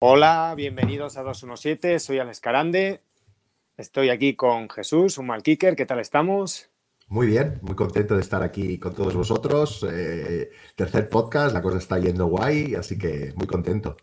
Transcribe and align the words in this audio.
Hola, 0.00 0.54
bienvenidos 0.56 1.16
a 1.16 1.24
217, 1.24 1.98
soy 1.98 2.20
Alex 2.20 2.38
Carande. 2.38 3.00
Estoy 3.76 4.10
aquí 4.10 4.36
con 4.36 4.70
Jesús, 4.70 5.18
un 5.18 5.26
mal 5.26 5.42
kicker. 5.42 5.74
¿Qué 5.74 5.86
tal 5.86 5.98
estamos? 5.98 6.70
Muy 7.08 7.26
bien, 7.26 7.58
muy 7.62 7.74
contento 7.74 8.14
de 8.14 8.20
estar 8.20 8.44
aquí 8.44 8.78
con 8.78 8.94
todos 8.94 9.16
vosotros. 9.16 9.84
Eh, 9.90 10.52
tercer 10.76 11.08
podcast, 11.08 11.52
la 11.52 11.62
cosa 11.62 11.78
está 11.78 11.98
yendo 11.98 12.26
guay, 12.26 12.76
así 12.76 12.96
que 12.96 13.32
muy 13.34 13.48
contento. 13.48 13.96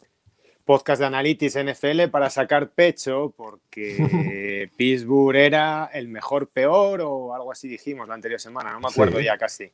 Podcast 0.66 1.00
de 1.00 1.06
Analytics 1.06 1.64
NFL 1.64 2.10
para 2.12 2.30
sacar 2.30 2.72
pecho, 2.72 3.34
porque 3.38 4.70
Pittsburgh 4.76 5.38
era 5.38 5.90
el 5.94 6.10
mejor 6.10 6.50
peor 6.50 7.00
o 7.06 7.34
algo 7.34 7.54
así 7.54 7.70
dijimos 7.70 8.06
la 8.10 8.16
anterior 8.16 8.42
semana, 8.42 8.74
no 8.74 8.82
me 8.82 8.90
acuerdo 8.90 9.22
ya 9.22 9.38
casi. 9.38 9.72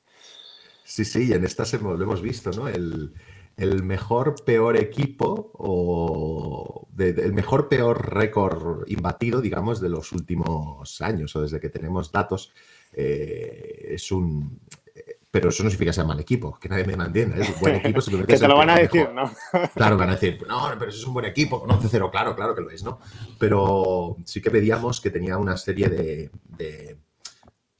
Sí, 0.83 1.03
sí, 1.03 1.33
en 1.33 1.43
esta 1.45 1.65
semana 1.65 1.95
lo 1.95 2.03
hemos 2.03 2.21
visto, 2.21 2.51
¿no? 2.51 2.67
El, 2.67 3.11
el 3.61 3.83
mejor 3.83 4.35
peor 4.43 4.75
equipo 4.75 5.51
o 5.53 6.87
el 6.97 7.33
mejor 7.33 7.69
peor 7.69 8.13
récord 8.13 8.83
imbatido, 8.88 9.39
digamos, 9.39 9.79
de 9.79 9.89
los 9.89 10.11
últimos 10.11 10.99
años 11.02 11.35
o 11.35 11.41
desde 11.41 11.59
que 11.59 11.69
tenemos 11.69 12.11
datos. 12.11 12.52
Eh, 12.93 13.89
es 13.91 14.11
un. 14.11 14.59
Pero 15.29 15.47
eso 15.47 15.63
no 15.63 15.69
significa 15.69 15.91
que 15.91 15.95
sea 15.95 16.03
mal 16.03 16.19
equipo, 16.19 16.57
que 16.59 16.67
nadie 16.67 16.83
me 16.83 16.93
entienda. 16.93 17.38
Es 17.38 17.49
un 17.49 17.59
buen 17.61 17.75
equipo. 17.75 18.02
que 18.27 18.38
te 18.38 18.47
lo 18.47 18.57
van 18.57 18.71
a 18.71 18.75
decir, 18.75 19.09
¿no? 19.13 19.31
claro, 19.75 19.95
van 19.95 20.09
a 20.09 20.13
decir, 20.13 20.43
no, 20.47 20.69
pero 20.77 20.89
eso 20.89 20.99
es 20.99 21.07
un 21.07 21.13
buen 21.13 21.25
equipo, 21.25 21.61
con 21.61 21.69
11-0, 21.69 22.11
claro, 22.11 22.35
claro 22.35 22.53
que 22.53 22.61
lo 22.61 22.69
es, 22.69 22.83
¿no? 22.83 22.99
Pero 23.39 24.17
sí 24.25 24.41
que 24.41 24.49
veíamos 24.49 24.99
que 24.99 25.09
tenía 25.09 25.38
una 25.38 25.55
serie 25.55 25.88
de 25.88 26.31
de 26.57 26.97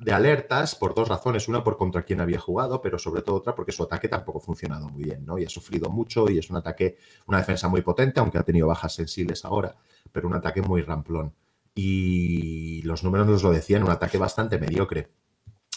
alertas 0.10 0.76
por 0.76 0.96
dos 0.96 1.08
razones. 1.08 1.48
Una 1.48 1.64
por 1.64 1.78
contra 1.78 2.04
quién 2.04 2.22
había 2.22 2.40
jugado, 2.40 2.82
pero 2.82 2.98
sobre 2.98 3.22
todo 3.22 3.36
otra 3.36 3.54
porque 3.54 3.72
su 3.72 3.84
ataque 3.84 4.08
tampoco 4.08 4.40
ha 4.40 4.42
funcionado 4.42 4.90
muy 4.90 5.04
bien, 5.04 5.26
¿no? 5.26 5.38
Y 5.38 5.46
ha 5.46 5.50
sufrido 5.50 5.90
mucho 5.90 6.30
y 6.30 6.40
es 6.40 6.50
un 6.50 6.58
ataque, 6.58 6.98
una 7.28 7.38
defensa 7.38 7.68
muy 7.68 7.82
potente, 7.82 8.20
aunque 8.20 8.40
ha 8.40 8.44
tenido 8.44 8.68
bajas 8.68 8.96
sensibles 8.96 9.46
ahora, 9.46 9.76
pero 10.12 10.28
un 10.28 10.34
ataque 10.34 10.62
muy 10.62 10.82
ramplón. 10.82 11.34
Y 11.76 12.82
los 12.84 13.04
números 13.04 13.28
nos 13.28 13.44
lo 13.44 13.52
decían, 13.52 13.84
un 13.84 13.92
ataque 13.92 14.18
bastante 14.18 14.58
mediocre, 14.58 15.12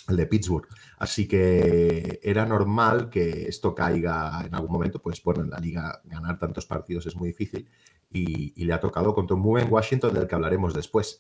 el 0.09 0.17
de 0.17 0.27
Pittsburgh. 0.27 0.67
Así 0.99 1.29
que 1.29 2.21
era 2.23 2.47
normal 2.47 3.11
que 3.11 3.47
esto 3.49 3.75
caiga 3.75 4.43
en 4.47 4.55
algún 4.55 4.73
momento, 4.73 5.01
pues 5.03 5.23
bueno, 5.23 5.43
en 5.43 5.51
la 5.51 5.59
liga 5.59 6.01
ganar 6.05 6.39
tantos 6.39 6.67
partidos 6.67 7.07
es 7.07 7.15
muy 7.15 7.29
difícil 7.29 7.69
y 8.11 8.65
le 8.65 8.73
ha 8.73 8.79
tocado 8.81 9.13
contra 9.13 9.35
un 9.35 9.43
muy 9.43 9.61
buen 9.61 9.73
Washington 9.73 10.15
del 10.15 10.29
que 10.29 10.35
hablaremos 10.35 10.73
después. 10.73 11.19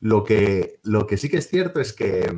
Lo 0.00 0.24
que, 0.24 0.80
lo 0.82 1.06
que 1.06 1.16
sí 1.16 1.28
que 1.28 1.38
es 1.38 1.48
cierto 1.48 1.80
es 1.80 1.92
que, 1.92 2.30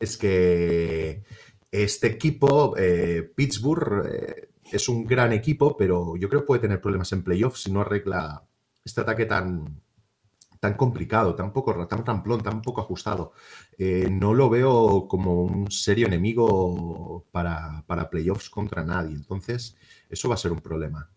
es 0.00 0.16
que 0.16 1.22
este 1.70 2.06
equipo, 2.06 2.76
eh, 2.76 3.32
Pittsburgh, 3.34 4.06
eh, 4.06 4.48
es 4.72 4.88
un 4.88 5.04
gran 5.04 5.32
equipo, 5.32 5.76
pero 5.76 6.16
yo 6.16 6.28
creo 6.28 6.40
que 6.40 6.46
puede 6.46 6.62
tener 6.62 6.80
problemas 6.80 7.12
en 7.12 7.22
playoffs 7.22 7.62
si 7.62 7.72
no 7.72 7.80
arregla 7.80 8.44
este 8.84 9.00
ataque 9.00 9.26
tan, 9.26 9.80
tan 10.60 10.74
complicado, 10.74 11.34
tan 11.34 11.52
poco, 11.52 11.86
tan 11.86 12.04
ramplón, 12.04 12.42
tan 12.42 12.62
poco 12.62 12.80
ajustado. 12.80 13.32
Eh, 13.78 14.08
no 14.10 14.34
lo 14.34 14.48
veo 14.50 15.06
como 15.08 15.42
un 15.42 15.70
serio 15.70 16.06
enemigo 16.06 17.24
para, 17.30 17.84
para, 17.86 18.10
playoffs 18.10 18.50
contra 18.50 18.84
nadie. 18.84 19.14
Entonces, 19.14 19.76
eso 20.08 20.28
va 20.28 20.34
a 20.34 20.38
ser 20.38 20.52
un 20.52 20.60
problema. 20.60 21.08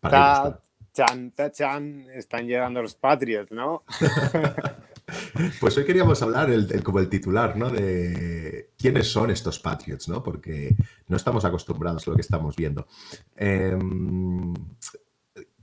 Para 0.00 0.60
Chan, 0.98 1.32
chan, 1.52 2.06
están 2.12 2.48
llegando 2.48 2.82
los 2.82 2.96
Patriots, 2.96 3.52
¿no? 3.52 3.84
pues 5.60 5.78
hoy 5.78 5.84
queríamos 5.84 6.20
hablar 6.22 6.50
como 6.82 6.98
el 6.98 7.08
titular, 7.08 7.56
¿no? 7.56 7.70
De 7.70 8.72
quiénes 8.76 9.06
son 9.06 9.30
estos 9.30 9.60
Patriots, 9.60 10.08
¿no? 10.08 10.24
Porque 10.24 10.74
no 11.06 11.16
estamos 11.16 11.44
acostumbrados 11.44 12.04
a 12.04 12.10
lo 12.10 12.16
que 12.16 12.22
estamos 12.22 12.56
viendo. 12.56 12.88
Em, 13.36 14.52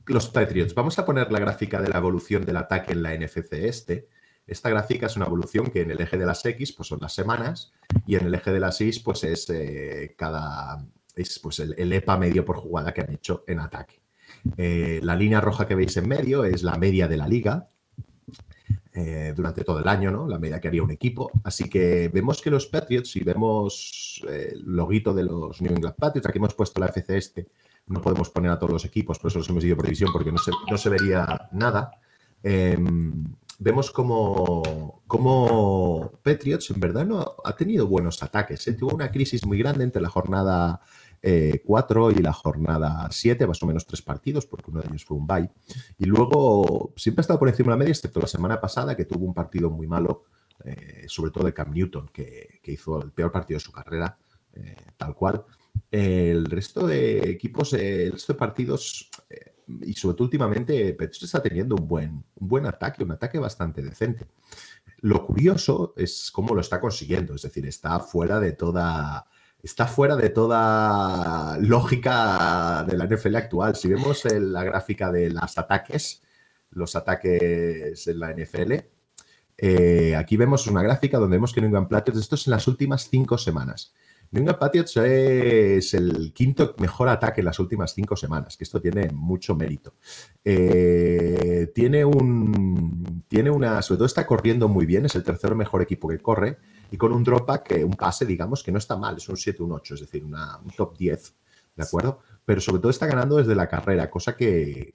los 0.06 0.30
Patriots. 0.30 0.74
Vamos 0.74 0.98
a 1.00 1.06
poner 1.06 1.30
la 1.30 1.40
gráfica 1.40 1.82
de 1.82 1.90
la 1.90 1.98
evolución 1.98 2.46
del 2.46 2.56
ataque 2.56 2.94
en 2.94 3.04
la 3.04 3.14
NFC 3.14 3.56
este. 3.66 4.08
Esta 4.48 4.70
gráfica 4.70 5.08
es 5.08 5.18
una 5.18 5.26
evolución 5.26 5.70
que 5.70 5.82
en 5.82 5.92
el 5.92 6.00
eje 6.00 6.18
de 6.18 6.28
las 6.28 6.46
X 6.46 6.72
pues 6.72 6.88
son 6.88 7.00
las 7.02 7.14
semanas 7.14 7.74
y 8.08 8.16
en 8.16 8.26
el 8.26 8.36
eje 8.36 8.54
de 8.54 8.62
las 8.62 8.80
Y 8.80 8.98
pues 9.02 9.26
es 9.26 9.50
eh, 9.50 10.16
cada 10.18 10.88
es 11.14 11.40
pues 11.40 11.60
el 11.60 11.92
EPA 11.92 12.18
medio 12.18 12.46
por 12.46 12.56
jugada 12.56 12.94
que 12.94 13.02
han 13.02 13.12
hecho 13.12 13.44
en 13.48 13.60
ataque. 13.60 14.05
Eh, 14.58 15.00
la 15.04 15.16
línea 15.16 15.42
roja 15.42 15.68
que 15.68 15.76
veis 15.76 15.96
en 15.98 16.08
medio 16.08 16.44
es 16.46 16.64
la 16.64 16.78
media 16.78 17.08
de 17.08 17.18
la 17.18 17.28
liga 17.28 17.70
eh, 18.94 19.34
durante 19.36 19.64
todo 19.64 19.80
el 19.80 19.88
año, 19.88 20.12
¿no? 20.12 20.28
La 20.28 20.40
media 20.40 20.60
que 20.62 20.70
haría 20.70 20.84
un 20.84 20.92
equipo. 20.92 21.32
Así 21.44 21.70
que 21.70 22.10
vemos 22.10 22.42
que 22.42 22.50
los 22.50 22.68
Patriots, 22.68 23.12
si 23.12 23.24
vemos 23.24 24.24
eh, 24.30 24.52
el 24.54 24.64
loguito 24.64 25.14
de 25.14 25.24
los 25.24 25.62
New 25.62 25.74
England 25.74 25.96
Patriots, 25.96 26.28
aquí 26.28 26.38
hemos 26.38 26.54
puesto 26.54 26.80
la 26.80 26.88
FC 26.88 27.18
este, 27.18 27.48
no 27.88 28.02
podemos 28.02 28.30
poner 28.30 28.52
a 28.52 28.58
todos 28.58 28.72
los 28.72 28.86
equipos, 28.86 29.20
por 29.20 29.30
eso 29.30 29.40
los 29.40 29.50
hemos 29.50 29.64
ido 29.64 29.76
por 29.76 29.86
división, 29.86 30.12
porque 30.14 30.32
no 30.32 30.38
se, 30.38 30.52
no 30.70 30.78
se 30.78 30.90
vería 30.90 31.50
nada. 31.52 31.92
Em, 32.42 33.26
vemos 33.60 33.92
como, 33.92 35.02
como, 35.08 36.12
Patriots 36.24 36.70
en 36.72 36.80
verdad 36.80 37.06
no 37.06 37.36
ha 37.44 37.56
tenido 37.56 37.88
buenos 37.88 38.22
ataques. 38.24 38.64
Tuvo 38.78 38.96
una 38.96 39.12
crisis 39.12 39.46
muy 39.46 39.58
grande 39.58 39.84
entre 39.84 40.02
la 40.02 40.10
jornada 40.10 40.80
4 41.22 42.10
eh, 42.10 42.16
y 42.18 42.22
la 42.22 42.34
jornada 42.34 43.08
7, 43.12 43.48
más 43.48 43.62
o 43.64 43.66
menos 43.66 43.86
tres 43.86 44.02
partidos, 44.02 44.46
porque 44.46 44.72
uno 44.72 44.82
de 44.82 44.88
ellos 44.88 45.06
fue 45.06 45.18
un 45.18 45.28
bye. 45.28 45.50
Y 45.98 46.06
luego 46.06 46.94
siempre 46.96 47.22
ha 47.22 47.24
estado 47.24 47.40
por 47.40 47.50
encima 47.50 47.68
de 47.68 47.72
la 47.72 47.78
media, 47.78 47.92
excepto 47.92 48.20
la 48.20 48.28
semana 48.28 48.60
pasada, 48.60 48.96
que 48.96 49.06
tuvo 49.06 49.26
un 49.26 49.34
partido 49.34 49.70
muy 49.70 49.88
malo, 49.88 50.26
eh, 50.64 51.06
sobre 51.08 51.32
todo 51.32 51.46
de 51.46 51.54
Cam 51.54 51.72
Newton, 51.72 52.10
que, 52.14 52.60
hizo 52.66 53.02
el 53.02 53.12
peor 53.12 53.32
partido 53.32 53.58
de 53.58 53.64
su 53.64 53.72
carrera, 53.72 54.18
eh, 54.54 54.76
tal 54.98 55.16
cual. 55.16 55.44
El 55.92 56.46
resto 56.46 56.88
de 56.88 57.30
equipos, 57.30 57.74
el 57.74 58.14
resto 58.14 58.34
de 58.34 58.40
partidos, 58.40 59.10
y 59.68 59.94
sobre 59.94 60.16
todo 60.16 60.26
últimamente, 60.26 60.94
Petros 60.94 61.24
está 61.24 61.42
teniendo 61.42 61.76
un 61.76 61.88
buen, 61.88 62.24
un 62.36 62.48
buen 62.48 62.66
ataque, 62.66 63.04
un 63.04 63.12
ataque 63.12 63.40
bastante 63.40 63.82
decente. 63.82 64.28
Lo 65.02 65.26
curioso 65.26 65.94
es 65.98 66.32
cómo 66.32 66.56
lo 66.56 66.62
está 66.62 66.80
consiguiendo, 66.80 67.36
es 67.36 67.42
decir, 67.42 67.66
está 67.66 68.00
fuera 68.00 68.40
de 68.40 68.54
toda 68.54 69.28
está 69.66 69.88
fuera 69.88 70.16
de 70.16 70.30
toda 70.30 71.58
lógica 71.58 72.86
de 72.88 72.96
la 72.96 73.08
NFL 73.08 73.36
actual. 73.36 73.76
Si 73.76 73.88
vemos 73.88 74.24
la 74.26 74.64
gráfica 74.64 75.12
de 75.12 75.32
los 75.32 75.58
ataques, 75.58 76.22
los 76.70 76.96
ataques 76.96 78.08
en 78.08 78.20
la 78.20 78.32
NFL, 78.32 78.74
eh, 79.58 80.16
aquí 80.16 80.38
vemos 80.38 80.68
una 80.68 80.84
gráfica 80.84 81.18
donde 81.18 81.38
vemos 81.38 81.52
que 81.52 81.62
New 81.62 81.70
England 81.70 81.90
Patriots, 81.90 82.22
esto 82.22 82.36
es 82.36 82.46
en 82.46 82.52
las 82.52 82.68
últimas 82.68 83.10
cinco 83.10 83.40
semanas. 83.40 83.92
New 84.30 84.42
England 84.42 84.60
Patriots 84.60 84.98
es 84.98 85.94
el 85.96 86.32
quinto 86.32 86.76
mejor 86.78 87.10
ataque 87.10 87.42
en 87.42 87.46
las 87.46 87.58
últimas 87.58 87.92
cinco 87.96 88.16
semanas, 88.16 88.58
que 88.58 88.66
esto 88.66 88.80
tiene 88.80 89.10
mucho 89.14 89.56
mérito. 89.56 89.96
Eh, 90.44 91.72
tiene 91.74 92.06
un, 92.06 93.24
tiene 93.28 93.50
una, 93.50 93.82
sobre 93.82 93.98
todo 93.98 94.06
está 94.06 94.28
corriendo 94.28 94.68
muy 94.68 94.86
bien, 94.86 95.06
es 95.06 95.16
el 95.16 95.24
tercer 95.24 95.56
mejor 95.56 95.82
equipo 95.82 96.08
que 96.08 96.20
corre 96.20 96.60
y 96.92 96.98
con 96.98 97.12
un 97.12 97.24
dropback, 97.24 97.82
un 97.84 97.94
pase, 97.94 98.26
digamos, 98.26 98.64
que 98.64 98.72
no 98.72 98.78
está 98.78 98.96
mal, 98.98 99.18
es 99.18 99.28
un 99.30 99.38
7, 99.38 99.64
un 99.64 99.74
8, 99.74 99.96
es 99.96 100.00
decir, 100.02 100.24
un 100.24 100.36
top 100.76 100.98
10, 100.98 101.34
¿de 101.76 101.84
acuerdo? 101.84 102.20
Pero 102.46 102.62
sobre 102.62 102.80
todo 102.80 102.90
está 102.90 103.08
ganando 103.08 103.38
desde 103.38 103.56
la 103.56 103.68
carrera, 103.68 104.10
cosa 104.10 104.36
que, 104.36 104.94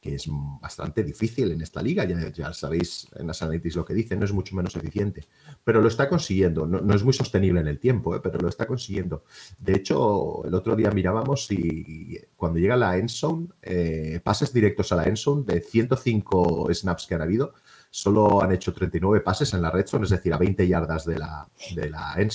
es 0.00 0.28
bastante 0.62 1.04
difícil 1.04 1.52
en 1.52 1.60
esta 1.60 1.82
liga, 1.82 2.06
ya, 2.06 2.54
sabéis 2.54 3.06
en 3.16 3.26
las 3.26 3.42
analytics 3.42 3.76
lo 3.76 3.84
que 3.84 3.92
dicen, 3.92 4.18
no 4.18 4.24
es 4.24 4.32
mucho 4.32 4.56
menos 4.56 4.74
eficiente, 4.76 5.26
pero 5.62 5.82
lo 5.82 5.88
está 5.88 6.08
consiguiendo, 6.08 6.66
no, 6.66 6.94
es 6.94 7.04
muy 7.04 7.12
sostenible 7.12 7.60
en 7.60 7.68
el 7.68 7.78
tiempo, 7.78 8.16
¿eh? 8.16 8.20
pero 8.22 8.38
lo 8.38 8.48
está 8.48 8.66
consiguiendo. 8.66 9.24
De 9.58 9.74
hecho, 9.74 10.42
el 10.46 10.54
otro 10.54 10.74
día 10.74 10.90
mirábamos 10.90 11.50
y 11.50 12.18
cuando 12.34 12.60
llega 12.60 12.76
la 12.76 12.96
endzone, 12.96 13.48
eh, 13.60 14.20
pases 14.24 14.54
directos 14.54 14.90
a 14.92 14.96
la 14.96 15.04
endzone 15.04 15.44
de 15.44 15.60
105 15.60 16.72
snaps 16.72 17.06
que 17.06 17.14
han 17.14 17.22
habido, 17.22 17.52
solo 17.92 18.42
han 18.42 18.52
hecho 18.52 18.72
39 18.72 19.20
pases 19.20 19.52
en 19.52 19.60
la 19.60 19.70
red 19.70 19.86
zone, 19.86 20.04
es 20.04 20.10
decir, 20.10 20.32
a 20.32 20.38
20 20.38 20.66
yardas 20.66 21.04
de 21.04 21.18
la, 21.18 21.46
de 21.74 21.90
la 21.90 22.14
end. 22.16 22.32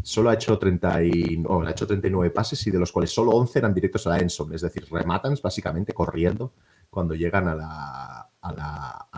Solo 0.00 0.30
ha 0.30 0.34
hecho, 0.34 0.56
30 0.56 1.02
y, 1.02 1.44
ha 1.44 1.70
hecho 1.70 1.88
39 1.88 2.30
pases 2.30 2.64
y 2.68 2.70
de 2.70 2.78
los 2.78 2.92
cuales 2.92 3.12
solo 3.12 3.32
11 3.32 3.58
eran 3.58 3.74
directos 3.74 4.06
a 4.06 4.10
la 4.10 4.18
end 4.18 4.30
zone, 4.30 4.54
es 4.54 4.62
decir, 4.62 4.86
rematan 4.88 5.36
básicamente 5.42 5.92
corriendo 5.92 6.52
cuando 6.88 7.16
llegan 7.16 7.48
a 7.48 7.56
la, 7.56 8.30
a 8.40 8.52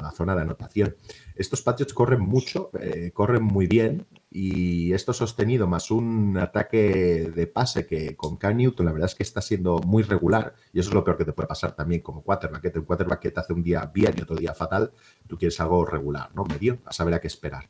la, 0.03 0.11
zona 0.17 0.35
de 0.35 0.41
anotación. 0.41 0.97
Estos 1.35 1.61
Patriots 1.61 1.93
corren 1.93 2.21
mucho, 2.21 2.71
eh, 2.81 3.11
corren 3.13 3.43
muy 3.43 3.67
bien 3.67 4.07
y 4.31 4.93
esto 4.93 5.13
sostenido 5.13 5.67
más 5.67 5.91
un 5.91 6.37
ataque 6.37 7.33
de 7.35 7.47
pase 7.47 7.87
que 7.87 8.15
con 8.15 8.37
Cam 8.37 8.57
Newton 8.57 8.87
la 8.87 8.93
verdad 8.93 9.09
es 9.09 9.15
que 9.15 9.23
está 9.23 9.41
siendo 9.41 9.79
muy 9.79 10.03
regular 10.03 10.55
y 10.73 10.81
eso 10.81 10.91
es 10.91 10.95
lo 10.95 11.03
peor 11.03 11.17
que 11.17 11.25
te 11.25 11.33
puede 11.33 11.49
pasar 11.49 11.75
también 11.75 12.03
como 12.03 12.23
quarterback, 12.23 12.73
que 12.73 12.79
un 12.79 12.85
quarterback 12.85 13.21
que 13.21 13.31
te 13.31 13.41
hace 13.41 13.55
un 13.55 13.63
día 13.63 13.91
bien 13.93 14.15
y 14.17 14.23
otro 14.23 14.37
día 14.37 14.53
fatal, 14.53 14.93
tú 15.27 15.39
quieres 15.39 15.59
algo 15.61 15.85
regular, 15.85 16.31
¿no? 16.35 16.45
Medio, 16.45 16.79
a 16.85 16.93
saber 16.93 17.15
a 17.15 17.21
qué 17.21 17.29
esperar. 17.29 17.67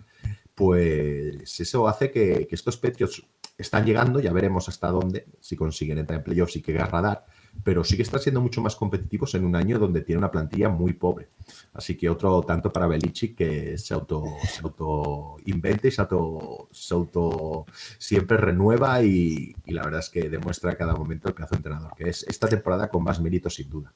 Pues 0.55 1.60
eso 1.60 1.87
hace 1.87 2.10
que, 2.10 2.49
que 2.49 2.55
estos 2.56 2.76
Patriots 2.76 3.25
están 3.56 3.84
llegando, 3.84 4.19
ya 4.19 4.32
veremos 4.32 4.69
hasta 4.69 4.88
dónde, 4.88 5.26
si 5.40 5.54
consiguen 5.56 5.99
entrar 5.99 6.19
en 6.19 6.25
playoffs 6.25 6.56
y 6.56 6.62
qué 6.62 6.72
garra 6.72 7.00
dar, 7.00 7.26
pero 7.64 7.84
sí 7.84 7.96
que 7.96 8.02
están 8.02 8.20
siendo 8.20 8.40
mucho 8.40 8.60
más 8.60 8.76
competitivos 8.76 9.34
en 9.34 9.44
un 9.44 9.56
año 9.56 9.78
donde 9.78 10.02
tiene 10.02 10.19
una 10.19 10.31
plantilla 10.31 10.69
muy 10.69 10.93
pobre. 10.93 11.28
Así 11.72 11.96
que 11.96 12.08
otro 12.08 12.43
tanto 12.43 12.72
para 12.72 12.87
Belichick 12.87 13.37
que 13.37 13.78
se 13.78 13.94
auto, 13.94 14.25
se 14.49 14.62
auto 14.62 15.37
inventa 15.46 15.88
y 15.88 15.90
se 15.90 16.00
auto, 16.00 16.69
se 16.70 16.94
auto 16.94 17.66
siempre 17.99 18.37
renueva 18.37 19.02
y, 19.02 19.55
la 19.66 19.82
verdad 19.82 20.00
es 20.00 20.10
que 20.10 20.28
demuestra 20.28 20.72
a 20.72 20.76
cada 20.76 20.94
momento 20.94 21.28
el 21.28 21.34
pedazo 21.34 21.52
de 21.52 21.58
entrenador, 21.58 21.94
que 21.94 22.08
es 22.08 22.22
esta 22.25 22.49
temporada 22.49 22.88
con 22.88 23.02
más 23.02 23.20
mérito 23.20 23.50
sin 23.50 23.69
duda. 23.69 23.93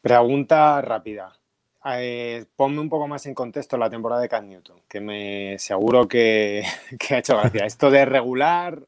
Pregunta 0.00 0.80
rápida. 0.80 1.40
Eh, 1.84 2.44
ponme 2.56 2.80
un 2.80 2.90
poco 2.90 3.08
más 3.08 3.24
en 3.26 3.34
contexto 3.34 3.78
la 3.78 3.88
temporada 3.88 4.20
de 4.20 4.28
Cat 4.28 4.44
Newton, 4.44 4.82
que 4.86 5.00
me 5.00 5.58
seguro 5.58 6.06
que, 6.06 6.62
ha 7.10 7.18
hecho 7.18 7.38
gracia. 7.38 7.64
Esto 7.66 7.90
de 7.90 8.04
regular, 8.04 8.86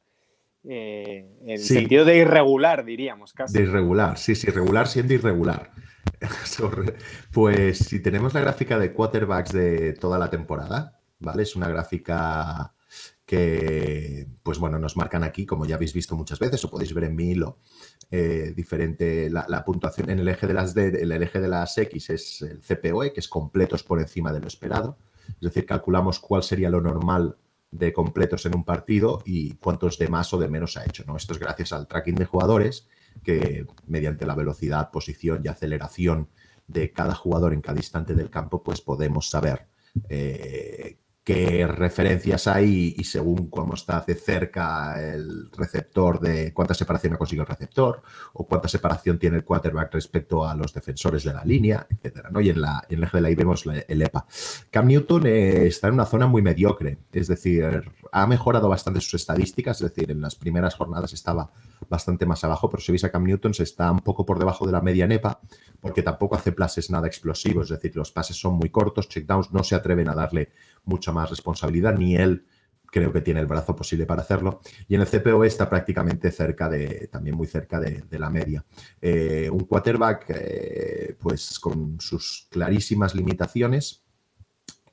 eh, 0.68 1.28
en 1.40 1.50
el 1.50 1.58
sentido 1.58 2.04
de 2.04 2.18
irregular, 2.18 2.84
diríamos 2.84 3.32
casi. 3.32 3.58
De 3.58 3.64
irregular, 3.64 4.18
sí, 4.18 4.34
sí, 4.34 4.48
regular 4.48 4.86
siendo 4.86 5.14
irregular. 5.14 5.72
pues 7.32 7.78
si 7.78 8.00
tenemos 8.00 8.34
la 8.34 8.40
gráfica 8.40 8.78
de 8.78 8.92
quarterbacks 8.92 9.52
de 9.52 9.92
toda 9.94 10.18
la 10.18 10.30
temporada, 10.30 11.00
¿vale? 11.18 11.42
Es 11.42 11.56
una 11.56 11.68
gráfica 11.68 12.74
que, 13.24 14.28
pues 14.42 14.58
bueno, 14.58 14.78
nos 14.78 14.96
marcan 14.96 15.24
aquí, 15.24 15.46
como 15.46 15.64
ya 15.64 15.76
habéis 15.76 15.94
visto 15.94 16.16
muchas 16.16 16.38
veces, 16.38 16.64
o 16.64 16.70
podéis 16.70 16.92
ver 16.92 17.04
en 17.04 17.16
mi 17.16 17.30
hilo, 17.30 17.58
eh, 18.10 18.52
diferente 18.54 19.30
la, 19.30 19.64
puntuación 19.64 20.10
en 20.10 20.18
el 20.18 20.28
eje 20.28 20.46
de 20.46 20.54
las 20.54 20.74
D, 20.74 20.88
el 21.00 21.10
eje 21.12 21.40
de 21.40 21.48
las 21.48 21.76
X 21.78 22.10
es 22.10 22.42
el 22.42 22.60
CPOE, 22.60 23.12
que 23.12 23.20
es 23.20 23.28
completos 23.28 23.82
por 23.82 24.00
encima 24.00 24.32
de 24.32 24.40
lo 24.40 24.48
esperado. 24.48 24.98
Es 25.28 25.40
decir, 25.40 25.66
calculamos 25.66 26.20
cuál 26.20 26.42
sería 26.42 26.68
lo 26.68 26.80
normal 26.80 27.36
de 27.72 27.92
completos 27.92 28.46
en 28.46 28.54
un 28.54 28.64
partido 28.64 29.22
y 29.24 29.54
cuántos 29.54 29.98
de 29.98 30.06
más 30.06 30.32
o 30.32 30.38
de 30.38 30.48
menos 30.48 30.76
ha 30.76 30.84
hecho. 30.84 31.04
¿no? 31.06 31.16
Esto 31.16 31.32
es 31.32 31.40
gracias 31.40 31.72
al 31.72 31.88
tracking 31.88 32.14
de 32.14 32.26
jugadores 32.26 32.86
que 33.24 33.66
mediante 33.86 34.26
la 34.26 34.34
velocidad, 34.34 34.90
posición 34.90 35.40
y 35.42 35.48
aceleración 35.48 36.28
de 36.68 36.92
cada 36.92 37.14
jugador 37.14 37.52
en 37.52 37.60
cada 37.60 37.78
instante 37.78 38.14
del 38.14 38.30
campo, 38.30 38.62
pues 38.62 38.80
podemos 38.80 39.28
saber 39.28 39.66
eh, 40.08 40.98
qué 41.24 41.66
referencias 41.68 42.48
hay 42.48 42.94
y 42.96 43.04
según 43.04 43.48
cómo 43.48 43.74
está 43.74 44.00
de 44.00 44.16
cerca 44.16 45.00
el 45.00 45.50
receptor 45.52 46.18
de 46.18 46.52
cuánta 46.52 46.74
separación 46.74 47.14
ha 47.14 47.18
conseguido 47.18 47.44
el 47.44 47.48
receptor 47.48 48.02
o 48.32 48.46
cuánta 48.46 48.66
separación 48.68 49.18
tiene 49.18 49.36
el 49.36 49.44
quarterback 49.44 49.94
respecto 49.94 50.44
a 50.44 50.54
los 50.56 50.74
defensores 50.74 51.22
de 51.22 51.32
la 51.32 51.44
línea, 51.44 51.86
etcétera. 51.88 52.30
¿no? 52.30 52.40
Y 52.40 52.50
en, 52.50 52.60
la, 52.60 52.84
en 52.88 52.98
el 52.98 53.04
eje 53.04 53.18
de 53.18 53.20
la 53.20 53.30
I 53.30 53.34
vemos 53.36 53.64
el 53.66 54.02
EPA. 54.02 54.26
Cam 54.70 54.86
Newton 54.88 55.26
eh, 55.26 55.66
está 55.66 55.88
en 55.88 55.94
una 55.94 56.06
zona 56.06 56.26
muy 56.26 56.42
mediocre, 56.42 56.98
es 57.12 57.28
decir, 57.28 57.92
ha 58.10 58.26
mejorado 58.26 58.68
bastante 58.68 59.00
sus 59.00 59.14
estadísticas, 59.14 59.80
es 59.80 59.94
decir, 59.94 60.10
en 60.10 60.20
las 60.20 60.34
primeras 60.34 60.74
jornadas 60.74 61.12
estaba 61.12 61.52
bastante 61.88 62.26
más 62.26 62.42
abajo, 62.42 62.68
pero 62.68 62.82
si 62.82 62.90
veis 62.90 63.04
a 63.04 63.10
Cam 63.10 63.24
Newton 63.24 63.54
se 63.54 63.62
está 63.62 63.90
un 63.92 64.00
poco 64.00 64.26
por 64.26 64.40
debajo 64.40 64.66
de 64.66 64.72
la 64.72 64.80
media 64.80 65.04
en 65.04 65.12
EPA 65.12 65.40
porque 65.82 66.02
tampoco 66.02 66.36
hace 66.36 66.52
pases 66.52 66.90
nada 66.90 67.08
explosivos, 67.08 67.64
es 67.64 67.76
decir, 67.76 67.96
los 67.96 68.12
pases 68.12 68.36
son 68.36 68.54
muy 68.54 68.70
cortos, 68.70 69.08
checkdowns 69.08 69.52
no 69.52 69.64
se 69.64 69.74
atreven 69.74 70.08
a 70.08 70.14
darle 70.14 70.52
mucha 70.84 71.12
más 71.12 71.30
responsabilidad, 71.30 71.96
ni 71.96 72.16
él 72.16 72.46
creo 72.92 73.12
que 73.12 73.22
tiene 73.22 73.40
el 73.40 73.46
brazo 73.46 73.74
posible 73.74 74.04
para 74.04 74.20
hacerlo. 74.20 74.60
Y 74.86 74.94
en 74.94 75.00
el 75.00 75.06
CPO 75.06 75.44
está 75.44 75.68
prácticamente 75.68 76.30
cerca 76.30 76.68
de, 76.68 77.08
también 77.10 77.36
muy 77.36 77.46
cerca 77.46 77.80
de, 77.80 78.18
la 78.18 78.28
media. 78.28 78.64
Eh, 79.00 79.48
un 79.50 79.64
quarterback, 79.64 80.26
eh, 80.28 81.16
pues 81.18 81.58
con 81.58 81.98
sus 81.98 82.46
clarísimas 82.50 83.14
limitaciones 83.14 84.04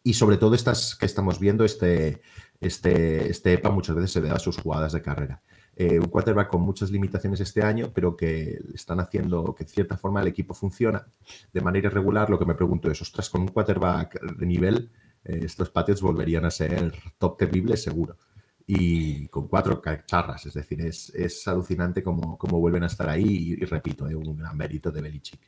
y 0.01 0.13
sobre 0.13 0.37
todo 0.37 0.55
estas 0.55 0.95
que 0.95 1.05
estamos 1.05 1.39
viendo, 1.39 1.65
este, 1.65 2.21
este, 2.61 3.29
este 3.29 3.53
EPA 3.53 3.69
muchas 3.69 3.95
veces 3.95 4.11
se 4.11 4.21
ve 4.21 4.29
a 4.29 4.39
sus 4.39 4.57
jugadas 4.57 4.93
de 4.93 5.01
carrera. 5.01 5.41
Eh, 5.75 5.99
un 5.99 6.07
quarterback 6.07 6.49
con 6.49 6.61
muchas 6.61 6.91
limitaciones 6.91 7.39
este 7.41 7.63
año, 7.63 7.91
pero 7.93 8.15
que 8.15 8.59
están 8.73 8.99
haciendo 8.99 9.53
que 9.55 9.65
de 9.65 9.69
cierta 9.69 9.97
forma 9.97 10.21
el 10.21 10.27
equipo 10.27 10.53
funciona 10.53 11.05
de 11.53 11.61
manera 11.61 11.87
irregular. 11.87 12.29
Lo 12.29 12.39
que 12.39 12.45
me 12.45 12.55
pregunto 12.55 12.89
es, 12.91 13.01
ostras, 13.01 13.29
con 13.29 13.41
un 13.41 13.47
quarterback 13.49 14.21
de 14.21 14.45
nivel, 14.45 14.91
eh, 15.23 15.41
estos 15.43 15.69
patios 15.69 16.01
volverían 16.01 16.45
a 16.45 16.51
ser 16.51 16.93
top 17.17 17.37
terrible 17.37 17.77
seguro. 17.77 18.17
Y 18.65 19.27
con 19.29 19.47
cuatro 19.47 19.81
cacharras, 19.81 20.45
es 20.45 20.53
decir, 20.53 20.81
es, 20.81 21.09
es 21.15 21.47
alucinante 21.47 22.03
cómo, 22.03 22.37
cómo, 22.37 22.59
vuelven 22.59 22.83
a 22.83 22.87
estar 22.87 23.09
ahí 23.09 23.55
y, 23.59 23.65
repito, 23.65 24.07
es 24.07 24.13
un 24.13 24.37
gran 24.37 24.55
mérito 24.55 24.91
de 24.91 25.01
Belichick. 25.01 25.41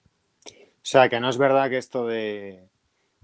O 0.48 0.84
sea, 0.84 1.08
que 1.08 1.20
no 1.20 1.30
es 1.30 1.38
verdad 1.38 1.70
que 1.70 1.78
esto 1.78 2.08
de 2.08 2.68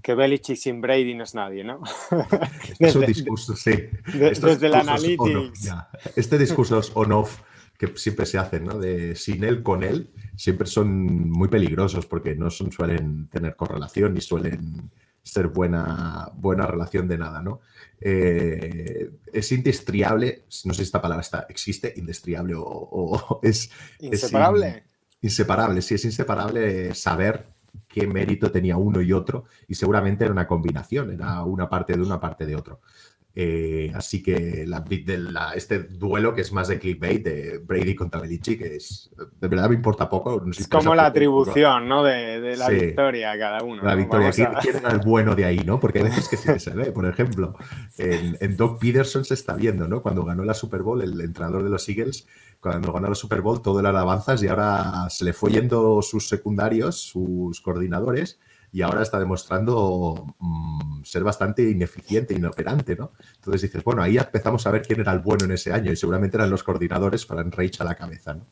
que 0.01 0.13
Belichick 0.13 0.57
sin 0.57 0.81
Brady 0.81 1.15
no 1.15 1.23
es 1.23 1.33
nadie, 1.33 1.63
¿no? 1.63 1.81
es 2.79 2.95
un 2.95 3.05
discurso, 3.05 3.55
sí. 3.55 3.71
desde 4.13 4.67
el 4.67 4.75
analytics. 4.75 5.73
este 6.15 6.37
discurso 6.37 6.79
on-off 6.93 7.41
que 7.77 7.87
siempre 7.95 8.25
se 8.25 8.37
hacen, 8.37 8.65
¿no? 8.65 8.77
De 8.79 9.15
sin 9.15 9.43
él, 9.43 9.63
con 9.63 9.83
él, 9.83 10.11
siempre 10.35 10.67
son 10.67 11.29
muy 11.29 11.47
peligrosos 11.47 12.05
porque 12.05 12.35
no 12.35 12.49
son, 12.49 12.71
suelen 12.71 13.27
tener 13.29 13.55
correlación 13.55 14.13
ni 14.13 14.21
suelen 14.21 14.91
ser 15.27 15.47
buena, 15.47 16.31
buena 16.35 16.65
relación 16.65 17.07
de 17.07 17.17
nada, 17.17 17.41
¿no? 17.41 17.61
Eh, 17.99 19.11
es 19.31 19.51
indestriable, 19.51 20.45
no 20.65 20.73
sé 20.73 20.77
si 20.77 20.83
esta 20.83 21.01
palabra 21.01 21.21
está, 21.21 21.45
existe, 21.49 21.93
indestriable 21.97 22.53
o, 22.57 23.39
es... 23.43 23.69
Inseparable. 23.99 24.83
inseparable, 25.21 25.81
sí, 25.81 25.95
es 25.95 26.05
inseparable 26.05 26.93
saber 26.95 27.47
qué 27.87 28.07
mérito 28.07 28.51
tenía 28.51 28.77
uno 28.77 29.01
y 29.01 29.13
otro 29.13 29.45
y 29.67 29.75
seguramente 29.75 30.23
era 30.23 30.33
una 30.33 30.47
combinación, 30.47 31.11
era 31.11 31.43
una 31.43 31.69
parte 31.69 31.93
de 31.93 32.01
una 32.01 32.19
parte 32.19 32.45
de 32.45 32.55
otro. 32.55 32.81
Eh, 33.39 33.91
así 33.93 34.23
que 34.23 34.65
la, 34.65 34.83
este 35.53 35.77
duelo 35.83 36.33
que 36.33 36.41
es 36.41 36.51
más 36.51 36.69
de 36.69 36.79
clickbait 36.79 37.23
de 37.23 37.59
Brady 37.59 37.93
contra 37.93 38.19
Belichick 38.19 38.63
es 38.63 39.11
de 39.15 39.47
verdad 39.47 39.69
me 39.69 39.75
importa 39.75 40.09
poco. 40.09 40.43
es 40.49 40.67
como 40.67 40.95
la 40.95 41.05
atribución 41.05 41.87
¿no? 41.87 42.03
de, 42.03 42.57
la 42.57 42.67
victoria 42.67 43.33
a 43.33 43.37
cada 43.37 43.63
uno. 43.63 43.83
La 43.83 43.93
victoria. 43.93 44.31
¿Quién, 44.31 44.77
era 44.77 44.89
el 44.89 45.01
bueno 45.01 45.35
de 45.35 45.45
ahí? 45.45 45.59
¿no? 45.59 45.79
Porque 45.79 45.99
hay 45.99 46.05
veces 46.05 46.27
que 46.27 46.35
sí 46.35 46.59
se 46.59 46.71
ve. 46.71 46.91
Por 46.91 47.05
ejemplo, 47.05 47.55
en, 47.99 48.57
Doug 48.57 48.79
Peterson 48.79 49.23
se 49.23 49.35
está 49.35 49.53
viendo, 49.53 49.87
¿no? 49.87 50.01
Cuando 50.01 50.25
ganó 50.25 50.43
la 50.43 50.55
Super 50.55 50.81
Bowl, 50.81 51.03
el 51.03 51.21
entrenador 51.21 51.63
de 51.63 51.69
los 51.69 51.87
Eagles, 51.87 52.25
cuando 52.59 52.91
ganó 52.91 53.07
la 53.07 53.13
Super 53.13 53.41
Bowl, 53.41 53.61
todo 53.61 53.81
era 53.81 53.89
alabanzas 53.89 54.41
y 54.41 54.47
ahora 54.47 55.11
se 55.11 55.23
le 55.25 55.33
fue 55.33 55.51
yendo 55.51 56.01
sus 56.01 56.27
secundarios, 56.27 56.99
sus 56.99 57.61
coordinadores 57.61 58.39
y 58.77 58.83
ahora 58.83 59.01
está 59.01 59.17
demostrando 59.17 60.35
mm, 60.37 61.01
ser 61.03 61.23
bastante 61.23 61.67
ineficiente, 61.67 62.35
inoperante, 62.35 62.95
¿no? 62.95 63.13
Entonces 63.37 63.63
dices, 63.63 63.83
bueno, 63.83 64.03
ahí 64.03 64.19
empezamos 64.19 64.67
a 64.67 64.71
ver 64.71 64.83
quién 64.83 64.99
era 64.99 65.13
el 65.13 65.17
bueno 65.17 65.45
en 65.45 65.51
ese 65.53 65.73
año 65.73 65.91
y 65.91 65.95
seguramente 65.95 66.37
eran 66.37 66.51
los 66.51 66.61
coordinadores 66.61 67.25
para 67.25 67.41
Reich 67.41 67.81
a 67.81 67.83
la 67.83 67.95
cabeza, 67.95 68.35
¿no? 68.35 68.43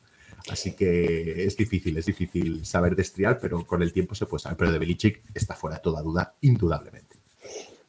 Así 0.50 0.76
que 0.76 1.46
es 1.46 1.56
difícil, 1.56 1.96
es 2.00 2.08
difícil 2.08 2.66
saber 2.66 2.96
destriar, 2.96 3.38
pero 3.40 3.68
con 3.68 3.84
el 3.84 3.94
tiempo 3.94 4.16
se 4.16 4.26
puede 4.26 4.42
saber. 4.42 4.58
Pero 4.58 4.72
de 4.72 4.80
Belichick 4.80 5.22
está 5.32 5.54
fuera 5.54 5.76
de 5.76 5.84
toda 5.84 6.02
duda, 6.02 6.34
indudablemente. 6.42 7.18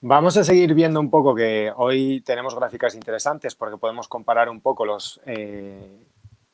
Vamos 0.03 0.37
a 0.37 0.45
seguir 0.45 0.75
viendo 0.75 1.01
un 1.01 1.09
poco 1.09 1.35
que 1.35 1.73
hoy 1.75 2.21
tenemos 2.21 2.55
gráficas 2.55 2.95
interesantes 2.95 3.55
porque 3.55 3.79
podemos 3.79 4.09
comparar 4.09 4.51
un 4.51 4.61
poco 4.61 4.85
los 4.85 5.23
eh, 5.25 6.05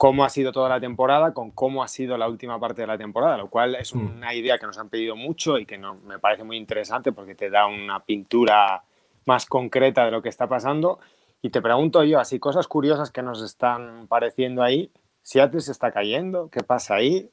cómo 0.02 0.24
ha 0.24 0.30
sido 0.30 0.50
toda 0.50 0.68
la 0.68 0.80
temporada 0.80 1.32
con 1.32 1.52
cómo 1.52 1.80
ha 1.80 1.86
sido 1.86 2.18
la 2.18 2.26
última 2.26 2.58
parte 2.58 2.80
de 2.80 2.88
la 2.88 2.98
temporada, 2.98 3.36
lo 3.36 3.48
cual 3.48 3.76
es 3.76 3.94
mm. 3.94 4.00
una 4.00 4.34
idea 4.34 4.58
que 4.58 4.66
nos 4.66 4.76
han 4.76 4.88
pedido 4.88 5.14
mucho 5.14 5.60
y 5.60 5.64
que 5.64 5.78
no, 5.78 5.94
me 5.94 6.18
parece 6.18 6.42
muy 6.42 6.56
interesante 6.56 7.12
porque 7.12 7.36
te 7.36 7.50
da 7.50 7.66
una 7.66 8.04
pintura 8.04 8.82
más 9.26 9.46
concreta 9.46 10.04
de 10.04 10.10
lo 10.10 10.20
que 10.20 10.28
está 10.28 10.48
pasando. 10.48 10.98
Y 11.40 11.50
te 11.50 11.62
pregunto 11.62 12.02
yo, 12.02 12.18
así 12.18 12.40
cosas 12.40 12.66
curiosas 12.66 13.12
que 13.12 13.22
nos 13.22 13.44
están 13.44 14.08
pareciendo 14.08 14.64
ahí, 14.64 14.90
Seattle 15.22 15.60
se 15.60 15.70
está 15.70 15.92
cayendo, 15.92 16.48
¿qué 16.50 16.64
pasa 16.64 16.96
ahí? 16.96 17.30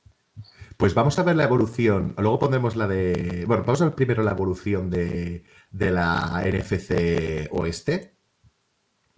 Pues 0.78 0.94
vamos 0.94 1.18
a 1.18 1.24
ver 1.24 1.38
la 1.38 1.46
evolución, 1.46 2.14
luego 2.20 2.38
pondremos 2.38 2.76
la 2.76 2.88
de, 2.88 3.46
bueno, 3.48 3.64
vamos 3.66 3.82
a 3.82 3.86
ver 3.86 3.96
primero 3.96 4.22
la 4.22 4.34
evolución 4.34 4.92
de, 4.92 5.44
de 5.72 5.90
la 5.90 6.44
NFC 6.46 7.50
Oeste, 7.50 8.14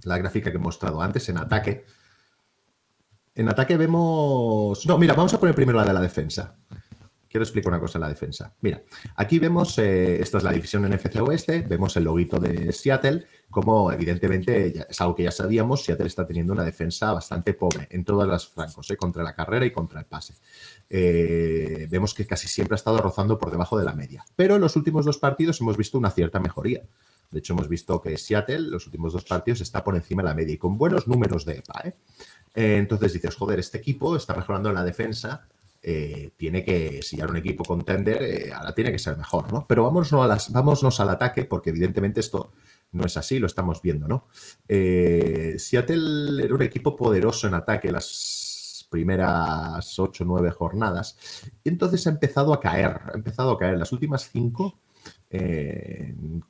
la 0.05 0.17
gráfica 0.17 0.51
que 0.51 0.55
he 0.55 0.61
mostrado 0.61 1.01
antes 1.01 1.27
en 1.27 1.37
ataque 1.37 1.83
en 3.35 3.49
ataque 3.49 3.77
vemos... 3.77 4.85
No, 4.85 4.97
mira, 4.97 5.13
vamos 5.13 5.33
a 5.33 5.39
poner 5.39 5.55
primero 5.55 5.77
la 5.77 5.85
de 5.85 5.93
la 5.93 6.01
defensa. 6.01 6.55
Quiero 7.31 7.45
explicar 7.45 7.71
una 7.71 7.79
cosa 7.79 7.97
en 7.97 8.01
la 8.01 8.09
defensa. 8.09 8.53
Mira, 8.59 8.83
aquí 9.15 9.39
vemos, 9.39 9.77
eh, 9.77 10.21
esta 10.21 10.39
es 10.39 10.43
la 10.43 10.51
división 10.51 10.83
NFC 10.83 11.15
Oeste, 11.21 11.61
vemos 11.61 11.95
el 11.95 12.03
loguito 12.03 12.39
de 12.39 12.73
Seattle, 12.73 13.25
como 13.49 13.89
evidentemente 13.89 14.85
es 14.89 14.99
algo 14.99 15.15
que 15.15 15.23
ya 15.23 15.31
sabíamos, 15.31 15.85
Seattle 15.85 16.07
está 16.07 16.27
teniendo 16.27 16.51
una 16.51 16.65
defensa 16.65 17.13
bastante 17.13 17.53
pobre 17.53 17.87
en 17.89 18.03
todas 18.03 18.27
las 18.27 18.49
francos, 18.49 18.91
eh, 18.91 18.97
contra 18.97 19.23
la 19.23 19.33
carrera 19.33 19.65
y 19.65 19.71
contra 19.71 20.01
el 20.01 20.07
pase. 20.07 20.33
Eh, 20.89 21.87
vemos 21.89 22.13
que 22.13 22.27
casi 22.27 22.49
siempre 22.49 22.75
ha 22.75 22.75
estado 22.75 22.97
rozando 22.97 23.37
por 23.37 23.49
debajo 23.49 23.77
de 23.79 23.85
la 23.85 23.93
media, 23.93 24.25
pero 24.35 24.55
en 24.55 24.61
los 24.61 24.75
últimos 24.75 25.05
dos 25.05 25.17
partidos 25.17 25.61
hemos 25.61 25.77
visto 25.77 25.97
una 25.97 26.11
cierta 26.11 26.41
mejoría. 26.41 26.81
De 27.31 27.39
hecho, 27.39 27.53
hemos 27.53 27.69
visto 27.69 28.01
que 28.01 28.17
Seattle, 28.17 28.59
los 28.59 28.85
últimos 28.85 29.13
dos 29.13 29.23
partidos, 29.23 29.61
está 29.61 29.85
por 29.85 29.95
encima 29.95 30.21
de 30.21 30.29
la 30.29 30.35
media 30.35 30.53
y 30.53 30.57
con 30.57 30.77
buenos 30.77 31.07
números 31.07 31.45
de 31.45 31.59
EPA. 31.59 31.93
Eh, 32.53 32.77
entonces 32.77 33.13
dices, 33.13 33.35
joder, 33.35 33.59
este 33.59 33.77
equipo 33.77 34.15
está 34.15 34.35
mejorando 34.35 34.69
en 34.69 34.75
la 34.75 34.83
defensa, 34.83 35.47
eh, 35.81 36.31
tiene 36.37 36.63
que, 36.63 37.01
si 37.01 37.17
ya 37.17 37.23
era 37.23 37.31
un 37.31 37.37
equipo 37.37 37.63
contender, 37.63 38.21
eh, 38.21 38.53
ahora 38.53 38.75
tiene 38.75 38.91
que 38.91 38.99
ser 38.99 39.17
mejor, 39.17 39.51
¿no? 39.51 39.65
Pero 39.67 39.83
vámonos, 39.83 40.11
a 40.13 40.27
las, 40.27 40.51
vámonos 40.51 40.99
al 40.99 41.09
ataque, 41.09 41.45
porque 41.45 41.69
evidentemente 41.69 42.19
esto 42.19 42.51
no 42.91 43.05
es 43.05 43.15
así, 43.17 43.39
lo 43.39 43.47
estamos 43.47 43.81
viendo, 43.81 44.07
¿no? 44.07 44.27
Seattle 44.67 46.43
era 46.43 46.53
un 46.53 46.61
equipo 46.61 46.95
poderoso 46.95 47.47
en 47.47 47.53
ataque 47.53 47.91
las 47.91 48.85
primeras 48.89 49.97
8 49.97 50.23
o 50.23 50.27
9 50.27 50.51
jornadas, 50.51 51.17
y 51.63 51.69
entonces 51.69 52.05
ha 52.05 52.09
empezado 52.09 52.53
a 52.53 52.59
caer, 52.59 52.99
ha 53.05 53.13
empezado 53.15 53.51
a 53.51 53.57
caer. 53.57 53.77
Las 53.77 53.93
últimas 53.93 54.29
5, 54.29 54.77
en, 55.29 56.43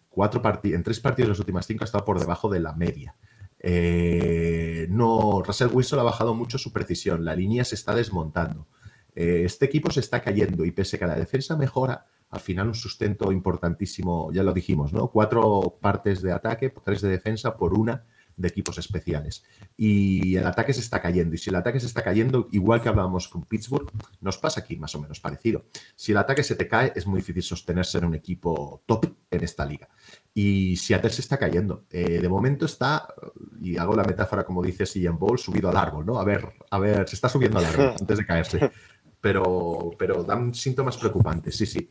en 0.63 0.83
tres 0.83 0.99
partidos 0.99 1.29
las 1.29 1.39
últimas 1.39 1.67
5 1.67 1.83
ha 1.83 1.85
estado 1.85 2.03
por 2.05 2.19
debajo 2.19 2.49
de 2.49 2.59
la 2.59 2.73
media. 2.73 3.15
Eh, 3.63 4.87
no, 4.89 5.43
Russell 5.45 5.69
Wilson 5.71 5.99
ha 5.99 6.03
bajado 6.03 6.33
mucho 6.33 6.57
su 6.57 6.73
precisión, 6.73 7.23
la 7.23 7.35
línea 7.35 7.63
se 7.63 7.75
está 7.75 7.93
desmontando. 7.93 8.67
Eh, 9.13 9.43
este 9.45 9.65
equipo 9.65 9.91
se 9.91 9.99
está 9.99 10.21
cayendo 10.21 10.65
y 10.65 10.71
pese 10.71 10.95
a 10.95 10.99
que 10.99 11.05
la 11.05 11.15
defensa 11.15 11.55
mejora, 11.55 12.07
al 12.29 12.39
final 12.39 12.67
un 12.67 12.75
sustento 12.75 13.31
importantísimo, 13.31 14.31
ya 14.31 14.41
lo 14.41 14.53
dijimos, 14.53 14.93
¿no? 14.93 15.11
Cuatro 15.11 15.77
partes 15.79 16.21
de 16.21 16.31
ataque, 16.31 16.73
tres 16.83 17.01
de 17.01 17.09
defensa 17.09 17.55
por 17.55 17.77
una 17.77 18.05
de 18.35 18.47
equipos 18.47 18.77
especiales. 18.77 19.43
Y 19.77 20.35
el 20.35 20.45
ataque 20.45 20.73
se 20.73 20.79
está 20.79 21.01
cayendo. 21.01 21.35
Y 21.35 21.37
si 21.37 21.49
el 21.49 21.55
ataque 21.55 21.79
se 21.79 21.85
está 21.85 22.03
cayendo, 22.03 22.47
igual 22.51 22.81
que 22.81 22.89
hablábamos 22.89 23.27
con 23.27 23.43
Pittsburgh, 23.43 23.91
nos 24.19 24.37
pasa 24.37 24.61
aquí 24.61 24.77
más 24.77 24.95
o 24.95 25.01
menos 25.01 25.19
parecido. 25.19 25.65
Si 25.95 26.11
el 26.11 26.17
ataque 26.17 26.43
se 26.43 26.55
te 26.55 26.67
cae, 26.67 26.93
es 26.95 27.05
muy 27.05 27.19
difícil 27.19 27.43
sostenerse 27.43 27.97
en 27.97 28.05
un 28.05 28.15
equipo 28.15 28.81
top 28.85 29.05
en 29.29 29.43
esta 29.43 29.65
liga. 29.65 29.89
Y 30.33 30.77
Seattle 30.77 31.09
se 31.09 31.21
está 31.21 31.37
cayendo. 31.37 31.83
Eh, 31.89 32.19
de 32.21 32.29
momento 32.29 32.65
está, 32.65 33.13
y 33.61 33.77
hago 33.77 33.95
la 33.95 34.03
metáfora 34.03 34.45
como 34.45 34.63
dice 34.63 34.85
Ian 34.99 35.19
Ball, 35.19 35.37
subido 35.37 35.69
al 35.69 35.77
árbol, 35.77 36.05
¿no? 36.05 36.19
A 36.19 36.23
ver, 36.23 36.47
a 36.69 36.79
ver, 36.79 37.07
se 37.07 37.15
está 37.15 37.27
subiendo 37.27 37.59
al 37.59 37.65
árbol 37.65 37.93
antes 37.99 38.17
de 38.17 38.25
caerse. 38.25 38.71
Pero, 39.21 39.91
pero 39.99 40.23
dan 40.23 40.51
síntomas 40.55 40.97
preocupantes, 40.97 41.55
sí, 41.55 41.67
sí. 41.67 41.87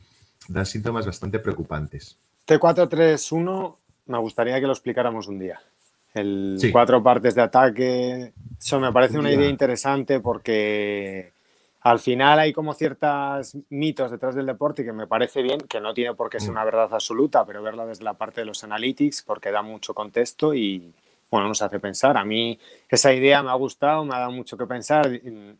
Dan 0.49 0.67
síntomas 0.67 1.07
bastante 1.07 1.39
preocupantes. 1.39 2.19
T4-3-1, 2.45 3.77
me 4.07 4.19
gustaría 4.19 4.59
que 4.59 4.67
lo 4.67 4.73
explicáramos 4.73 5.29
un 5.29 5.39
día. 5.39 5.61
El 6.13 6.59
cuatro 6.73 7.03
partes 7.03 7.37
de 7.37 7.43
ataque. 7.43 8.33
Eso 8.59 8.81
me 8.81 8.93
parece 8.93 9.17
una 9.17 9.33
idea 9.33 9.49
interesante 9.49 10.19
porque 10.19 11.33
al 11.83 11.99
final 11.99 12.39
hay 12.39 12.53
como 12.53 12.75
ciertos 12.75 13.57
mitos 13.71 14.11
detrás 14.11 14.35
del 14.35 14.47
deporte 14.47 14.85
que 14.85 14.93
me 14.93 15.07
parece 15.07 15.43
bien, 15.43 15.61
que 15.61 15.81
no 15.81 15.95
tiene 15.95 16.15
por 16.15 16.29
qué 16.29 16.39
ser 16.39 16.51
mm. 16.51 16.53
una 16.53 16.65
verdad 16.65 16.89
absoluta, 16.93 17.45
pero 17.47 17.63
verla 17.63 17.87
desde 17.87 18.05
la 18.05 18.15
parte 18.15 18.43
de 18.43 18.45
los 18.45 18.63
analytics 18.65 19.23
porque 19.23 19.51
da 19.51 19.63
mucho 19.63 19.95
contexto 19.95 20.55
y 20.55 20.93
bueno, 21.31 21.49
nos 21.49 21.63
hace 21.63 21.79
pensar. 21.79 22.17
A 22.17 22.25
mí 22.25 22.59
esa 22.89 23.13
idea 23.13 23.43
me 23.43 23.51
ha 23.51 23.55
gustado, 23.55 24.05
me 24.05 24.15
ha 24.15 24.19
dado 24.19 24.33
mucho 24.33 24.59
que 24.59 24.67
pensar, 24.67 25.09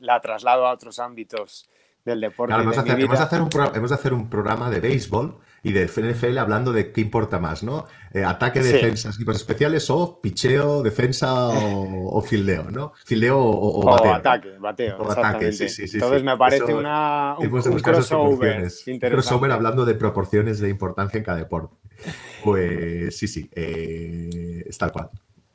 la 0.01 0.21
traslado 0.21 0.67
a 0.67 0.73
otros 0.73 0.99
ámbitos 0.99 1.69
del 2.05 2.21
deporte. 2.21 2.55
hemos, 2.55 2.75
de 2.75 2.81
hacer, 3.19 3.41
un 3.41 3.49
hemos 3.75 3.91
de 3.91 3.95
hacer 3.95 4.13
un 4.13 4.29
programa 4.29 4.69
de 4.69 4.81
béisbol 4.81 5.39
y 5.63 5.73
de 5.73 5.87
NFL 5.87 6.39
hablando 6.39 6.73
de 6.73 6.93
qué 6.93 7.01
importa 7.01 7.39
más, 7.39 7.63
¿no? 7.63 7.87
Eh, 8.13 8.25
ataque, 8.25 8.63
defensa, 8.63 9.11
equipos 9.11 9.37
especiales 9.37 9.89
o 9.91 10.21
picheo, 10.21 10.83
defensa 10.83 11.49
o, 11.49 12.21
fildeo, 12.23 12.71
¿no? 12.71 12.93
Fildeo 13.05 13.39
o, 13.39 13.81
o, 13.81 14.15
ataque, 14.15 14.57
bateo. 14.59 14.99
O 14.99 15.11
ataque, 15.11 15.53
sí, 15.53 15.69
sí, 15.69 15.87
sí. 15.87 15.97
Entonces 15.97 16.23
me 16.23 16.37
parece 16.37 16.75
una, 16.75 17.37
un, 17.39 17.53
un 17.53 17.81
crossover. 17.81 18.71
Crossover 19.01 19.53
hablando 19.53 19.85
de 19.85 19.95
proporciones 19.95 20.61
de 20.61 20.69
importancia 20.69 21.19
en 21.19 21.25
cada 21.25 21.39
deporte. 21.39 21.77
Pues 22.43 23.17
sí, 23.17 23.29
sí, 23.29 23.51
eh, 23.55 24.65
es 24.67 24.79
tal 24.79 24.93
cual. 24.93 25.11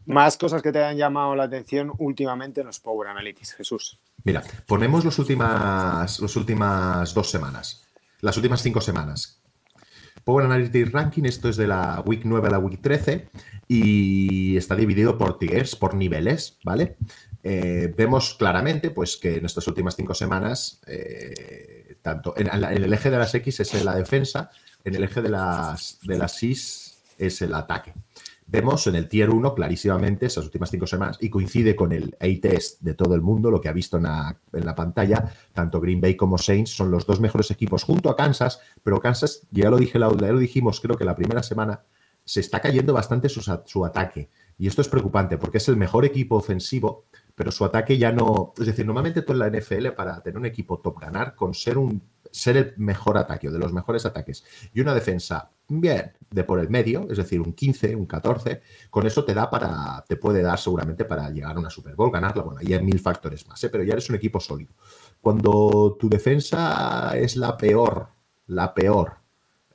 Más 0.06 0.38
cosas 0.38 0.62
que 0.62 0.72
te 0.72 0.84
hayan 0.84 0.98
llamado 0.98 1.36
la 1.36 1.46
atención 1.46 1.92
últimamente 1.98 2.62
en 2.62 2.68
los 2.68 2.80
Power 2.80 3.08
Analytics, 3.08 3.54
Jesús. 3.56 4.00
Mira, 4.24 4.44
ponemos 4.68 5.04
los 5.04 5.18
últimas, 5.18 6.20
los 6.20 6.36
últimas 6.36 7.14
dos 7.14 7.30
semanas, 7.30 7.88
las 8.22 8.38
últimas 8.38 8.62
cinco 8.62 8.82
semanas. 8.82 9.42
Power 10.26 10.46
Analytics 10.46 10.92
Ranking, 10.92 11.24
esto 11.24 11.50
es 11.50 11.56
de 11.56 11.68
la 11.68 12.04
Week 12.06 12.22
9 12.26 12.48
a 12.48 12.52
la 12.52 12.60
Week 12.60 12.82
13 12.82 13.30
y 13.68 14.58
está 14.58 14.76
dividido 14.76 15.20
por 15.20 15.38
tiers, 15.38 15.76
por 15.76 15.94
niveles, 15.94 16.58
¿vale? 16.64 16.98
Eh, 17.44 17.94
vemos 17.96 18.34
claramente 18.34 18.90
pues, 18.90 19.18
que 19.18 19.38
en 19.38 19.46
estas 19.46 19.68
últimas 19.68 19.96
cinco 19.96 20.16
semanas, 20.16 20.82
eh, 20.88 21.98
tanto 22.02 22.34
en, 22.38 22.48
el 22.48 22.92
eje 22.92 23.12
de 23.12 23.20
las 23.20 23.36
X 23.36 23.60
es 23.60 23.84
la 23.86 23.96
defensa, 23.96 24.50
en 24.84 24.96
el 24.96 25.04
eje 25.04 25.22
de 25.22 25.30
las, 25.30 26.00
de 26.02 26.18
las 26.18 26.42
Y 26.42 26.52
es 27.20 27.42
el 27.42 27.54
ataque. 27.54 27.94
Vemos 28.56 28.88
en 28.88 28.96
el 28.96 29.10
Tier 29.10 29.32
1 29.32 29.54
clarísimamente 29.54 30.28
esas 30.28 30.46
últimas 30.46 30.72
cinco 30.72 30.88
semanas. 30.88 31.18
Y 31.20 31.30
coincide 31.30 31.76
con 31.76 31.92
el 31.92 32.16
A-Test 32.22 32.80
de 32.80 32.94
todo 32.94 33.14
el 33.14 33.22
mundo, 33.22 33.52
lo 33.52 33.60
que 33.60 33.68
ha 33.68 33.74
visto 33.74 33.98
en 33.98 34.04
la, 34.04 34.76
pantalla, 34.78 35.30
tanto 35.52 35.82
Green 35.82 36.00
Bay 36.00 36.16
como 36.16 36.38
Saints 36.38 36.70
son 36.70 36.90
los 36.90 37.06
dos 37.06 37.20
mejores 37.20 37.52
equipos 37.52 37.84
junto 37.84 38.10
a 38.10 38.16
Kansas, 38.16 38.62
pero 38.82 39.02
Kansas, 39.02 39.42
ya 39.52 39.70
lo, 39.70 39.76
dije, 39.76 40.00
ya 40.00 40.08
lo 40.08 40.40
dijimos 40.40 40.80
creo 40.80 40.96
que 40.96 41.04
la 41.04 41.18
primera 41.18 41.44
semana, 41.44 41.84
se 42.24 42.40
está 42.40 42.62
cayendo 42.62 42.94
bastante 42.94 43.28
su, 43.28 43.42
su 43.66 43.86
ataque. 43.86 44.30
Y 44.58 44.68
esto 44.68 44.82
es 44.82 44.88
preocupante 44.88 45.38
porque 45.38 45.58
es 45.58 45.68
el 45.68 45.76
mejor 45.76 46.06
equipo 46.06 46.38
ofensivo, 46.38 47.04
pero 47.36 47.52
su 47.52 47.66
ataque 47.66 47.98
ya 47.98 48.14
no... 48.14 48.54
Es 48.58 48.68
decir, 48.68 48.86
normalmente 48.86 49.22
tú 49.22 49.34
en 49.34 49.40
la 49.40 49.50
NFL 49.50 49.90
para 49.98 50.24
tener 50.24 50.38
un 50.38 50.46
equipo 50.46 50.80
top 50.80 51.02
ganar 51.02 51.36
con 51.36 51.54
ser 51.54 51.78
un 51.78 52.02
ser 52.36 52.58
el 52.58 52.74
mejor 52.78 53.18
ataque 53.18 53.48
o 53.48 53.52
de 53.52 53.60
los 53.60 53.72
mejores 53.72 54.06
ataques 54.06 54.44
y 54.74 54.82
una 54.82 54.94
defensa 54.94 55.52
bien 55.68 56.12
de 56.30 56.44
por 56.44 56.60
el 56.60 56.70
medio, 56.70 57.08
es 57.10 57.18
decir, 57.18 57.40
un 57.40 57.54
15, 57.54 57.96
un 57.96 58.06
14, 58.06 58.62
con 58.90 59.08
eso 59.08 59.24
te 59.24 59.34
da 59.34 59.50
para, 59.50 60.04
te 60.08 60.18
puede 60.18 60.42
dar 60.42 60.60
seguramente 60.60 61.06
para 61.06 61.30
llegar 61.30 61.56
a 61.56 61.60
una 61.60 61.70
Super 61.70 61.96
Bowl, 61.96 62.12
ganarla, 62.12 62.44
bueno, 62.44 62.60
ahí 62.60 62.74
hay 62.74 62.84
mil 62.84 63.00
factores 63.00 63.48
más, 63.48 63.64
¿eh? 63.64 63.70
pero 63.70 63.84
ya 63.84 63.94
eres 63.94 64.10
un 64.10 64.18
equipo 64.18 64.40
sólido. 64.40 64.74
Cuando 65.22 65.96
tu 65.98 66.10
defensa 66.10 67.18
es 67.18 67.38
la 67.38 67.56
peor, 67.56 68.10
la 68.48 68.74
peor 68.74 69.14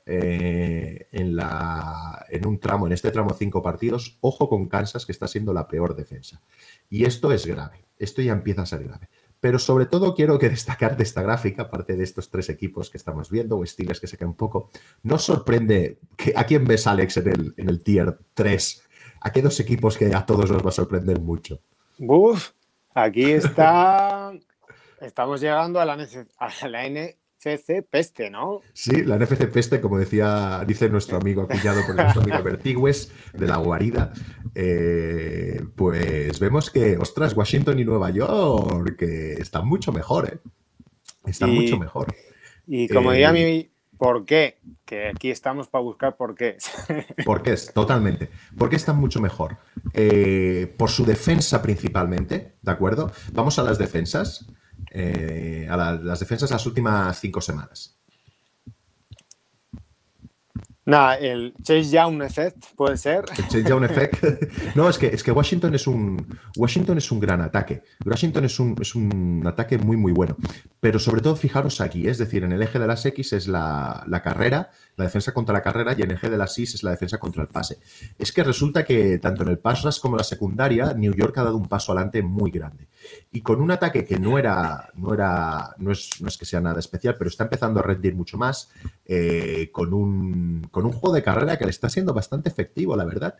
eh, 0.05 1.07
en, 1.11 1.35
la, 1.35 2.25
en 2.29 2.45
un 2.45 2.59
tramo, 2.59 2.85
en 2.85 2.93
este 2.93 3.11
tramo 3.11 3.33
cinco 3.33 3.61
partidos, 3.61 4.17
ojo 4.21 4.47
con 4.47 4.67
Kansas 4.67 5.05
que 5.05 5.11
está 5.11 5.27
siendo 5.27 5.51
la 5.51 5.67
peor 5.67 5.95
defensa. 5.95 6.41
Y 6.89 7.05
esto 7.05 7.31
es 7.31 7.45
grave, 7.45 7.85
esto 7.97 8.21
ya 8.21 8.33
empieza 8.33 8.61
a 8.61 8.67
ser 8.67 8.83
grave. 8.83 9.09
Pero 9.41 9.59
sobre 9.59 9.87
todo 9.87 10.15
quiero 10.15 10.39
que 10.39 10.49
destacar 10.57 10.95
de 10.95 11.03
esta 11.03 11.21
gráfica, 11.21 11.63
aparte 11.63 11.97
de 11.97 12.03
estos 12.05 12.29
tres 12.29 12.47
equipos 12.49 12.89
que 12.89 12.97
estamos 12.97 13.29
viendo, 13.29 13.57
o 13.57 13.63
estilos 13.65 13.99
que 13.99 14.07
se 14.07 14.17
caen 14.17 14.29
un 14.29 14.37
poco, 14.37 14.69
¿nos 15.03 15.23
sorprende 15.23 15.97
que, 16.15 16.31
a 16.33 16.45
quién 16.45 16.63
ves, 16.63 16.87
Alex, 16.87 17.17
en 17.17 17.27
el, 17.27 17.53
en 17.57 17.67
el 17.67 17.83
tier 17.83 18.17
3? 18.33 18.83
¿A 19.19 19.31
qué 19.31 19.41
dos 19.41 19.59
equipos 19.59 19.97
que 19.97 20.15
a 20.15 20.25
todos 20.25 20.49
nos 20.49 20.65
va 20.65 20.69
a 20.69 20.73
sorprender 20.73 21.19
mucho? 21.19 21.59
Uf, 21.99 22.51
aquí 22.93 23.31
está. 23.31 24.31
Estamos 24.99 25.41
llegando 25.41 25.79
a 25.81 25.85
la, 25.85 26.07
a 26.37 26.67
la 26.67 26.85
N, 26.85 27.17
NFC 27.45 27.83
Peste, 27.89 28.29
¿no? 28.29 28.61
Sí, 28.73 29.03
la 29.03 29.17
NFC 29.17 29.47
Peste, 29.47 29.81
como 29.81 29.97
decía, 29.97 30.63
dice 30.67 30.89
nuestro 30.89 31.17
amigo 31.17 31.43
acuñado 31.43 31.81
por 31.85 31.95
nuestro 31.95 32.21
amigo 32.21 32.43
Vertigües 32.43 33.11
de 33.33 33.47
la 33.47 33.57
guarida, 33.57 34.13
eh, 34.55 35.61
pues 35.75 36.39
vemos 36.39 36.69
que, 36.69 36.97
ostras, 36.97 37.35
Washington 37.35 37.79
y 37.79 37.85
Nueva 37.85 38.11
York 38.11 38.95
que 38.97 39.33
están 39.33 39.67
mucho 39.67 39.91
mejor, 39.91 40.29
¿eh? 40.33 40.39
Están 41.25 41.53
mucho 41.53 41.77
mejor. 41.77 42.13
Y 42.67 42.87
como 42.87 43.11
diría 43.11 43.29
eh, 43.29 43.33
mi, 43.33 43.71
¿por 43.97 44.25
qué? 44.25 44.59
Que 44.85 45.09
aquí 45.09 45.29
estamos 45.29 45.67
para 45.67 45.83
buscar 45.83 46.17
por 46.17 46.35
qué. 46.35 46.57
¿Por 47.25 47.43
qué? 47.43 47.55
Totalmente. 47.73 48.29
¿Por 48.57 48.69
qué 48.69 48.75
están 48.75 48.97
mucho 48.97 49.21
mejor? 49.21 49.57
Eh, 49.93 50.73
por 50.77 50.89
su 50.89 51.05
defensa 51.05 51.61
principalmente, 51.61 52.55
¿de 52.61 52.71
acuerdo? 52.71 53.11
Vamos 53.33 53.59
a 53.59 53.63
las 53.63 53.77
defensas. 53.77 54.47
Eh, 54.93 55.67
a 55.69 55.77
las 55.77 56.19
defensas 56.19 56.51
las 56.51 56.65
últimas 56.65 57.17
cinco 57.19 57.39
semanas. 57.39 57.97
Nada, 60.83 61.15
el 61.15 61.53
Chase 61.63 61.91
Young 61.91 62.23
Effect 62.23 62.75
puede 62.75 62.97
ser. 62.97 63.23
El 63.37 63.43
Chase 63.45 63.63
Young 63.63 63.83
Effect. 63.85 64.75
No, 64.75 64.89
es 64.89 64.97
que, 64.97 65.07
es 65.07 65.23
que 65.23 65.31
Washington 65.31 65.75
es 65.75 65.85
un 65.87 66.37
Washington 66.57 66.97
es 66.97 67.11
un 67.11 67.19
gran 67.19 67.41
ataque. 67.41 67.83
Washington 68.05 68.45
es 68.45 68.59
un, 68.59 68.75
es 68.81 68.95
un 68.95 69.43
ataque 69.45 69.77
muy, 69.77 69.95
muy 69.95 70.11
bueno. 70.11 70.35
Pero 70.79 70.97
sobre 70.99 71.21
todo, 71.21 71.35
fijaros 71.35 71.81
aquí, 71.81 72.07
es 72.07 72.17
decir, 72.17 72.43
en 72.43 72.51
el 72.51 72.61
eje 72.61 72.79
de 72.79 72.87
las 72.87 73.05
X 73.05 73.33
es 73.33 73.47
la, 73.47 74.03
la 74.07 74.21
carrera 74.21 74.71
la 74.97 75.05
defensa 75.05 75.33
contra 75.33 75.53
la 75.53 75.61
carrera 75.61 75.95
y 75.97 76.01
en 76.01 76.11
eje 76.11 76.29
de 76.29 76.37
la 76.37 76.47
SIS 76.47 76.75
es 76.75 76.83
la 76.83 76.91
defensa 76.91 77.17
contra 77.17 77.43
el 77.43 77.47
pase. 77.47 77.79
Es 78.17 78.31
que 78.31 78.43
resulta 78.43 78.83
que 78.83 79.17
tanto 79.19 79.43
en 79.43 79.49
el 79.49 79.59
pass 79.59 79.83
rush 79.83 79.99
como 79.99 80.15
en 80.15 80.19
la 80.19 80.23
secundaria, 80.23 80.93
New 80.93 81.13
York 81.13 81.37
ha 81.37 81.43
dado 81.43 81.57
un 81.57 81.67
paso 81.67 81.91
adelante 81.91 82.21
muy 82.21 82.51
grande. 82.51 82.87
Y 83.31 83.41
con 83.41 83.61
un 83.61 83.71
ataque 83.71 84.05
que 84.05 84.19
no 84.19 84.37
era, 84.37 84.89
no 84.95 85.13
era, 85.13 85.75
no 85.77 85.91
es, 85.91 86.21
no 86.21 86.27
es 86.27 86.37
que 86.37 86.45
sea 86.45 86.61
nada 86.61 86.79
especial, 86.79 87.15
pero 87.17 87.29
está 87.29 87.45
empezando 87.45 87.79
a 87.79 87.83
rendir 87.83 88.15
mucho 88.15 88.37
más, 88.37 88.69
eh, 89.05 89.69
con, 89.71 89.93
un, 89.93 90.67
con 90.71 90.85
un 90.85 90.91
juego 90.91 91.15
de 91.15 91.23
carrera 91.23 91.57
que 91.57 91.65
le 91.65 91.71
está 91.71 91.89
siendo 91.89 92.13
bastante 92.13 92.49
efectivo, 92.49 92.95
la 92.95 93.05
verdad. 93.05 93.35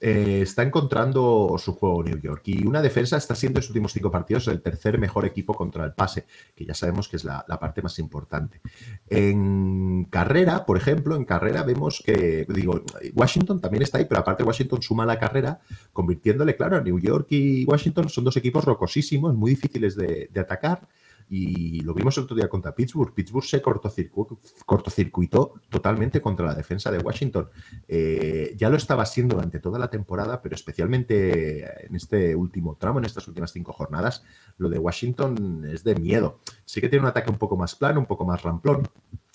Eh, 0.00 0.42
está 0.42 0.62
encontrando 0.62 1.56
su 1.58 1.74
juego 1.74 2.04
New 2.04 2.20
York 2.20 2.42
y 2.44 2.64
una 2.64 2.80
defensa 2.80 3.16
está 3.16 3.34
siendo 3.34 3.58
en 3.58 3.62
sus 3.62 3.70
últimos 3.70 3.92
cinco 3.92 4.12
partidos 4.12 4.46
el 4.46 4.62
tercer 4.62 4.96
mejor 4.96 5.26
equipo 5.26 5.54
contra 5.54 5.84
el 5.84 5.92
pase, 5.92 6.24
que 6.54 6.64
ya 6.64 6.72
sabemos 6.74 7.08
que 7.08 7.16
es 7.16 7.24
la, 7.24 7.44
parte 7.58 7.82
más 7.82 7.98
importante. 7.98 8.60
En 9.08 10.04
carrera, 10.04 10.64
por 10.64 10.76
ejemplo, 10.76 11.16
en 11.16 11.24
carrera 11.24 11.64
vemos 11.64 12.00
que, 12.04 12.46
digo, 12.48 12.82
Washington 13.14 13.60
también 13.60 13.82
está 13.82 13.98
ahí, 13.98 14.04
pero 14.04 14.20
aparte 14.20 14.44
Washington 14.44 14.80
suma 14.82 15.04
la 15.04 15.18
carrera, 15.18 15.60
convirtiéndole, 15.92 16.54
claro, 16.54 16.76
a 16.76 16.80
New 16.80 17.00
York 17.00 17.26
y 17.30 17.64
Washington 17.64 18.08
son 18.08 18.22
dos 18.22 18.36
equipos 18.36 18.64
rocosísimos, 18.64 19.34
muy 19.34 19.50
difíciles 19.50 19.96
de, 19.96 20.28
de 20.32 20.40
atacar 20.40 20.86
y 21.30 21.80
lo 21.80 21.94
vimos 21.94 22.16
el 22.16 22.24
otro 22.24 22.36
día 22.36 22.48
contra 22.48 22.74
Pittsburgh. 22.74 23.12
Pittsburgh 23.12 23.44
se 23.44 23.62
cortocircuitó, 23.62 25.54
totalmente 25.68 26.20
contra 26.20 26.46
la 26.46 26.54
defensa 26.54 26.90
de 26.90 26.98
Washington. 26.98 27.48
Eh, 27.86 28.54
ya 28.56 28.70
lo 28.70 28.76
estaba 28.76 29.02
haciendo 29.02 29.36
durante 29.36 29.60
toda 29.60 29.78
la 29.78 29.90
temporada, 29.90 30.40
pero 30.40 30.54
especialmente 30.54 31.86
en 31.86 31.94
este 31.94 32.34
último 32.34 32.76
tramo, 32.76 32.98
en 32.98 33.04
estas 33.04 33.28
últimas 33.28 33.52
cinco 33.52 33.72
jornadas, 33.72 34.24
lo 34.56 34.68
de 34.68 34.78
Washington 34.78 35.68
es 35.70 35.84
de 35.84 35.94
miedo. 35.96 36.40
Sí 36.64 36.80
que 36.80 36.88
tiene 36.88 37.04
un 37.04 37.10
ataque 37.10 37.30
un 37.30 37.38
poco 37.38 37.56
más 37.56 37.74
plano, 37.74 38.00
un 38.00 38.06
poco 38.06 38.24
más 38.24 38.42
ramplón. 38.42 38.88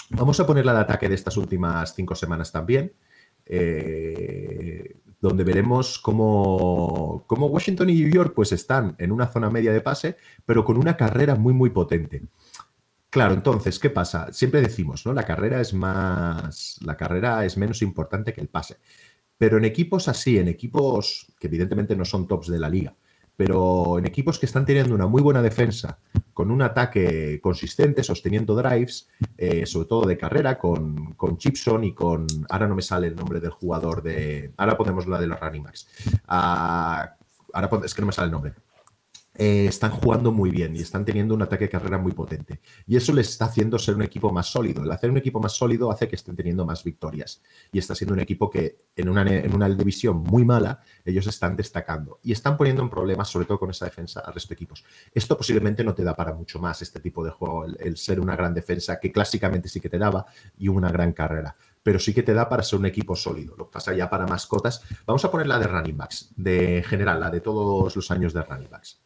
Vamos 0.10 0.40
a 0.40 0.48
ponerle 0.48 0.72
al 0.72 0.78
ataque 0.78 1.10
de 1.10 1.16
estas 1.16 1.38
últimas 1.38 1.94
cinco 1.96 2.16
semanas 2.16 2.52
también. 2.52 2.94
Eh, 3.46 4.96
donde 5.24 5.46
veremos 5.46 6.00
cómo, 6.00 7.26
Washington 7.30 7.90
y 7.90 7.94
New 7.94 8.12
York 8.12 8.34
pues 8.36 8.52
están 8.52 8.94
en 8.98 9.10
una 9.14 9.28
zona 9.28 9.50
media 9.50 9.72
de 9.72 9.80
pase, 9.80 10.18
pero 10.46 10.66
con 10.66 10.78
una 10.78 10.98
carrera 10.98 11.36
muy, 11.36 11.54
muy 11.54 11.70
potente. 11.70 12.24
Claro, 13.10 13.34
entonces, 13.34 13.80
¿qué 13.80 13.90
pasa? 13.90 14.34
Siempre 14.34 14.60
decimos, 14.60 15.06
¿no? 15.06 15.14
La 15.14 15.24
carrera 15.24 15.62
es 15.62 15.74
más. 15.74 16.78
La 16.82 16.98
carrera 16.98 17.46
es 17.46 17.56
menos 17.56 17.82
importante 17.82 18.34
que 18.34 18.42
el 18.42 18.50
pase. 18.50 18.80
Pero 19.38 19.58
en 19.58 19.64
equipos 19.64 20.10
así, 20.10 20.38
en 20.38 20.50
equipos 20.50 21.32
que 21.40 21.48
evidentemente 21.48 21.96
no 21.96 22.04
son 22.04 22.28
tops 22.28 22.48
de 22.48 22.60
la 22.60 22.68
liga, 22.68 22.94
pero 23.36 23.98
en 23.98 24.06
equipos 24.06 24.40
que 24.40 24.46
están 24.46 24.66
teniendo 24.66 24.94
una 24.94 25.08
muy 25.08 25.22
buena 25.22 25.42
defensa, 25.42 25.98
con 26.34 26.52
un 26.52 26.62
ataque 26.62 27.40
consistente, 27.42 28.04
sosteniendo 28.04 28.56
drives, 28.56 29.10
eh, 29.38 29.66
sobre 29.66 29.88
todo 29.88 30.06
de 30.06 30.18
carrera, 30.18 30.58
con, 30.58 31.14
con, 31.14 31.40
Gibson 31.40 31.84
y 31.84 31.94
con. 31.94 32.28
Ahora 32.50 32.68
no 32.68 32.76
me 32.76 32.82
sale 32.82 33.08
el 33.08 33.16
nombre 33.16 33.40
del 33.40 33.52
jugador 33.52 34.04
de. 34.04 34.52
Ahora 34.58 34.78
ponemos 34.78 35.08
la 35.08 35.20
de 35.20 35.28
los 35.28 35.40
running 35.40 35.64
backs. 35.64 35.88
Ah, 36.28 37.16
ahora 37.54 37.70
es 37.84 37.94
que 37.94 38.02
no 38.02 38.08
me 38.08 38.14
sale 38.14 38.26
el 38.28 38.32
nombre. 38.32 38.54
Eh, 39.36 39.66
están 39.66 39.90
jugando 39.90 40.32
muy 40.32 40.52
bien 40.52 40.76
y 40.76 40.82
están 40.82 41.04
teniendo 41.06 41.34
un 41.34 41.42
ataque 41.42 41.66
de 41.66 41.70
carrera 41.70 41.98
muy 41.98 42.12
potente. 42.12 42.62
Y 42.86 42.96
eso 42.96 43.14
les 43.14 43.30
está 43.30 43.46
haciendo 43.46 43.80
ser 43.80 43.96
un 43.96 44.04
equipo 44.04 44.32
más 44.32 44.48
sólido. 44.48 44.84
El 44.84 44.92
hacer 44.92 45.10
un 45.10 45.18
equipo 45.18 45.40
más 45.40 45.54
sólido 45.54 45.92
hace 45.92 46.08
que 46.08 46.16
estén 46.16 46.36
teniendo 46.36 46.66
más 46.66 46.84
victorias. 46.84 47.42
Y 47.72 47.80
está 47.80 47.96
siendo 47.96 48.14
un 48.14 48.20
equipo 48.20 48.50
que 48.50 48.78
en 48.96 49.10
una, 49.10 49.22
en 49.24 49.54
una 49.56 49.68
división 49.70 50.18
muy 50.18 50.46
mala, 50.46 50.82
ellos 51.04 51.26
están 51.26 51.56
destacando. 51.56 52.20
Y 52.22 52.32
están 52.32 52.58
poniendo 52.58 52.84
en 52.84 52.90
problemas, 52.90 53.30
sobre 53.30 53.46
todo 53.46 53.60
con 53.60 53.72
esa 53.72 53.86
defensa, 53.86 54.20
al 54.20 54.34
resto 54.34 54.50
de 54.50 54.56
equipos. 54.56 54.86
Esto 55.12 55.36
posiblemente 55.36 55.84
no 55.84 55.96
te 55.96 56.04
da 56.04 56.16
para 56.16 56.34
mucho 56.34 56.60
más 56.60 56.82
este 56.84 57.00
tipo 57.00 57.24
de 57.24 57.32
juego, 57.32 57.66
el, 57.66 57.98
ser 57.98 58.20
una 58.20 58.36
gran 58.36 58.54
defensa, 58.54 59.00
que 59.00 59.12
clásicamente 59.12 59.68
sí 59.68 59.80
que 59.80 59.90
te 59.90 59.98
daba, 59.98 60.26
y 60.58 60.68
una 60.68 60.90
gran 60.90 61.14
carrera 61.14 61.56
pero 61.86 62.00
sí 62.00 62.14
que 62.14 62.24
te 62.24 62.34
da 62.34 62.48
para 62.48 62.64
ser 62.64 62.80
un 62.80 62.86
equipo 62.86 63.14
sólido. 63.14 63.56
Lo 63.58 63.70
pasa 63.70 63.94
ya 63.94 64.10
para 64.10 64.26
mascotas. 64.26 64.82
Vamos 65.06 65.26
a 65.26 65.30
poner 65.30 65.48
la 65.48 65.60
de 65.60 65.68
running 65.68 65.98
backs, 65.98 66.32
de 66.38 66.82
general, 66.88 67.20
la 67.20 67.30
de 67.30 67.42
todos 67.42 67.94
los 67.94 68.10
años 68.10 68.32
de 68.32 68.42
running 68.42 68.70
backs. 68.70 69.04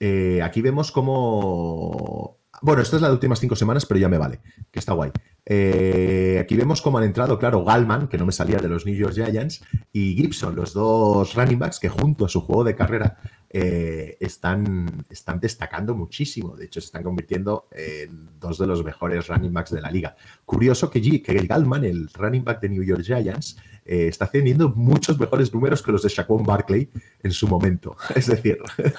Eh, 0.00 0.40
aquí 0.42 0.62
vemos 0.62 0.92
cómo. 0.92 2.38
Bueno, 2.62 2.80
esta 2.80 2.96
es 2.96 3.02
la 3.02 3.08
de 3.08 3.14
últimas 3.14 3.38
cinco 3.38 3.54
semanas, 3.54 3.84
pero 3.84 4.00
ya 4.00 4.08
me 4.08 4.18
vale, 4.18 4.40
que 4.70 4.78
está 4.78 4.94
guay. 4.94 5.10
Eh, 5.44 6.38
aquí 6.40 6.56
vemos 6.56 6.80
cómo 6.80 6.98
han 6.98 7.04
entrado, 7.04 7.38
claro, 7.38 7.64
Galman, 7.64 8.08
que 8.08 8.16
no 8.16 8.24
me 8.24 8.32
salía 8.32 8.56
de 8.56 8.68
los 8.68 8.86
New 8.86 8.94
York 8.94 9.14
Giants, 9.14 9.62
y 9.92 10.14
Gibson, 10.16 10.56
los 10.56 10.72
dos 10.72 11.34
running 11.34 11.58
backs 11.58 11.78
que 11.78 11.90
junto 11.90 12.24
a 12.24 12.28
su 12.28 12.40
juego 12.40 12.64
de 12.64 12.74
carrera 12.74 13.18
eh, 13.50 14.16
están, 14.20 15.04
están 15.10 15.38
destacando 15.38 15.94
muchísimo. 15.94 16.56
De 16.56 16.64
hecho, 16.64 16.80
se 16.80 16.86
están 16.86 17.02
convirtiendo 17.02 17.68
en 17.72 18.30
dos 18.40 18.58
de 18.58 18.66
los 18.66 18.82
mejores 18.82 19.28
running 19.28 19.52
backs 19.52 19.70
de 19.70 19.82
la 19.82 19.90
liga. 19.90 20.16
Curioso 20.44 20.90
que, 20.90 21.02
G, 21.02 21.22
que 21.22 21.34
Galman, 21.46 21.84
el 21.84 22.08
running 22.12 22.42
back 22.42 22.60
de 22.60 22.70
New 22.70 22.82
York 22.82 23.02
Giants, 23.02 23.58
eh, 23.88 24.08
está 24.08 24.26
teniendo 24.26 24.68
muchos 24.70 25.18
mejores 25.18 25.54
números 25.54 25.80
que 25.80 25.92
los 25.92 26.02
de 26.02 26.08
Shaquon 26.08 26.42
Barkley 26.42 26.90
en 27.22 27.30
su 27.30 27.46
momento. 27.46 27.96
Es 28.14 28.26
decir, 28.26 28.58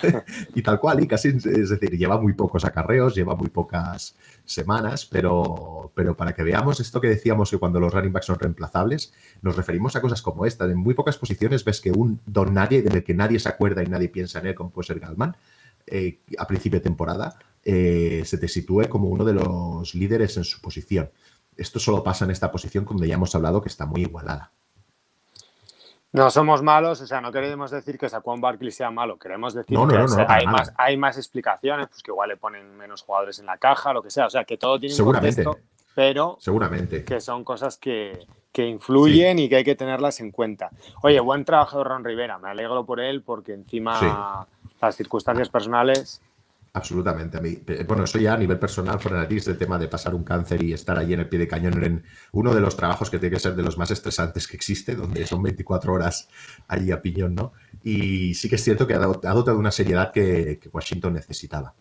y 0.56 0.62
tal 0.62 0.80
cual, 0.80 1.04
y 1.04 1.08
casi, 1.08 1.30
es 1.30 1.70
decir, 1.70 1.92
lleva 1.98 2.20
muy 2.20 2.34
pocos 2.34 2.64
acarreos, 2.64 3.14
lleva 3.14 3.36
muy 3.36 3.50
pocas 3.50 4.16
semanas, 4.46 5.06
pero, 5.06 5.92
pero 5.94 6.16
para 6.16 6.34
que 6.34 6.44
veamos 6.44 6.80
esto 6.80 7.02
que 7.02 7.10
decíamos 7.10 7.52
que 7.52 7.58
cuando 7.58 7.80
los 7.82 7.94
running 7.94 8.14
backs 8.14 8.28
son 8.28 8.40
reemplazables, 8.40 9.14
nos 9.42 9.58
referimos 9.58 9.96
a 9.98 10.02
cosas 10.02 10.22
como 10.22 10.46
esta. 10.46 10.66
En 10.66 10.78
muy 10.78 10.94
pocas 10.94 11.18
posiciones 11.18 11.66
ves 11.66 11.82
que 11.82 11.92
un 11.92 12.22
don 12.26 12.54
nadie, 12.54 12.82
del 12.82 13.04
que 13.04 13.14
nadie 13.14 13.40
se 13.40 13.50
acuerda 13.50 13.84
y 13.84 13.88
nadie 13.88 14.08
piensa 14.08 14.40
en 14.40 14.48
él, 14.48 14.56
como 14.56 14.70
puede 14.70 14.88
ser 14.88 15.00
Galman, 15.00 15.36
eh, 15.86 16.20
a 16.38 16.48
principio 16.48 16.80
de 16.80 16.84
temporada, 16.84 17.38
eh, 17.64 18.24
se 18.26 18.38
te 18.38 18.48
sitúe 18.48 18.88
como 18.88 19.10
uno 19.10 19.26
de 19.26 19.34
los 19.34 19.96
líderes 19.96 20.38
en 20.38 20.46
su 20.46 20.62
posición. 20.62 21.10
Esto 21.58 21.80
solo 21.80 22.04
pasa 22.04 22.24
en 22.24 22.32
esta 22.32 22.52
posición 22.52 22.86
donde 22.86 23.08
ya 23.08 23.16
hemos 23.16 23.36
hablado 23.36 23.62
que 23.62 23.70
está 23.70 23.86
muy 23.86 24.02
igualada. 24.02 24.54
No 26.14 26.30
somos 26.30 26.64
malos, 26.64 27.02
o 27.02 27.08
sea, 27.08 27.20
no 27.20 27.32
queremos 27.32 27.70
decir 27.70 27.98
que 27.98 28.10
Saquon 28.10 28.40
Barkley 28.40 28.72
sea 28.72 28.90
malo, 28.90 29.18
queremos 29.18 29.54
decir 29.54 29.78
que 29.78 30.24
hay, 30.28 30.48
más, 30.48 30.74
hay 30.78 30.98
más 30.98 31.18
explicaciones, 31.18 31.88
pues 31.88 32.02
que 32.02 32.12
igual 32.12 32.30
le 32.30 32.38
ponen 32.38 32.78
menos 32.78 33.02
jugadores 33.02 33.40
en 33.40 33.46
la 33.46 33.58
caja, 33.58 33.94
lo 33.94 34.02
que 34.02 34.10
sea, 34.10 34.26
o 34.28 34.30
sea, 34.30 34.46
que 34.46 34.58
todo 34.58 34.80
tiene 34.80 34.96
un 34.96 35.12
contexto, 35.12 35.58
pero 35.94 36.38
Seguramente. 36.40 37.04
que 37.04 37.20
son 37.20 37.44
cosas 37.44 37.78
que, 37.78 38.26
influyen 38.56 39.38
y 39.38 39.50
que 39.50 39.58
hay 39.58 39.64
que 39.64 39.76
tenerlas 39.76 40.20
en 40.20 40.32
cuenta. 40.32 40.72
Oye, 41.04 41.20
buen 41.20 41.46
trabajo 41.46 41.78
de 41.78 41.84
Ron 41.84 42.04
Rivera, 42.04 42.40
me 42.40 42.50
alegro 42.50 42.86
por 42.88 43.00
él 43.00 43.22
porque 43.22 43.54
encima 43.54 44.48
las 44.82 44.96
circunstancias 44.96 45.50
personales 45.50 46.24
Absolutamente. 46.74 47.38
A 47.38 47.42
mí, 47.42 47.58
eh, 47.68 47.86
bueno, 47.88 48.04
eso 48.04 48.20
ya 48.20 48.34
a 48.34 48.38
nivel 48.38 48.60
personal, 48.60 49.00
fuera 49.00 49.22
de 49.22 49.28
ti, 49.28 49.38
es 49.38 49.48
el 49.48 49.58
tema 49.58 49.80
de 49.80 49.88
pasar 49.88 50.14
un 50.14 50.24
cáncer 50.24 50.64
y 50.64 50.74
estar 50.74 50.98
allí 50.98 51.14
en 51.14 51.22
el 51.22 51.30
pie 51.30 51.40
de 51.40 51.48
cañón 51.48 51.84
en 51.84 52.04
uno 52.32 52.54
de 52.54 52.62
los 52.62 52.76
trabajos 52.76 53.10
que 53.10 53.20
tiene 53.20 53.36
que 53.36 53.40
ser 53.40 53.56
de 53.56 53.64
los 53.64 53.78
más 53.78 53.90
estresantes 53.92 54.48
que 54.48 54.58
existe, 54.58 54.96
donde 54.96 55.26
son 55.26 55.42
24 55.42 55.94
horas 55.94 56.30
allí 56.68 56.92
a 56.92 57.02
piñón, 57.02 57.36
¿no? 57.36 57.54
Y 57.84 58.34
sí 58.36 58.50
que 58.50 58.56
es 58.56 58.64
cierto 58.64 58.86
que 58.86 58.94
ha 58.94 59.00
dotado 59.00 59.58
una 59.58 59.72
seriedad 59.72 60.12
que, 60.12 60.60
Washington 60.72 61.14
necesitaba. 61.14 61.74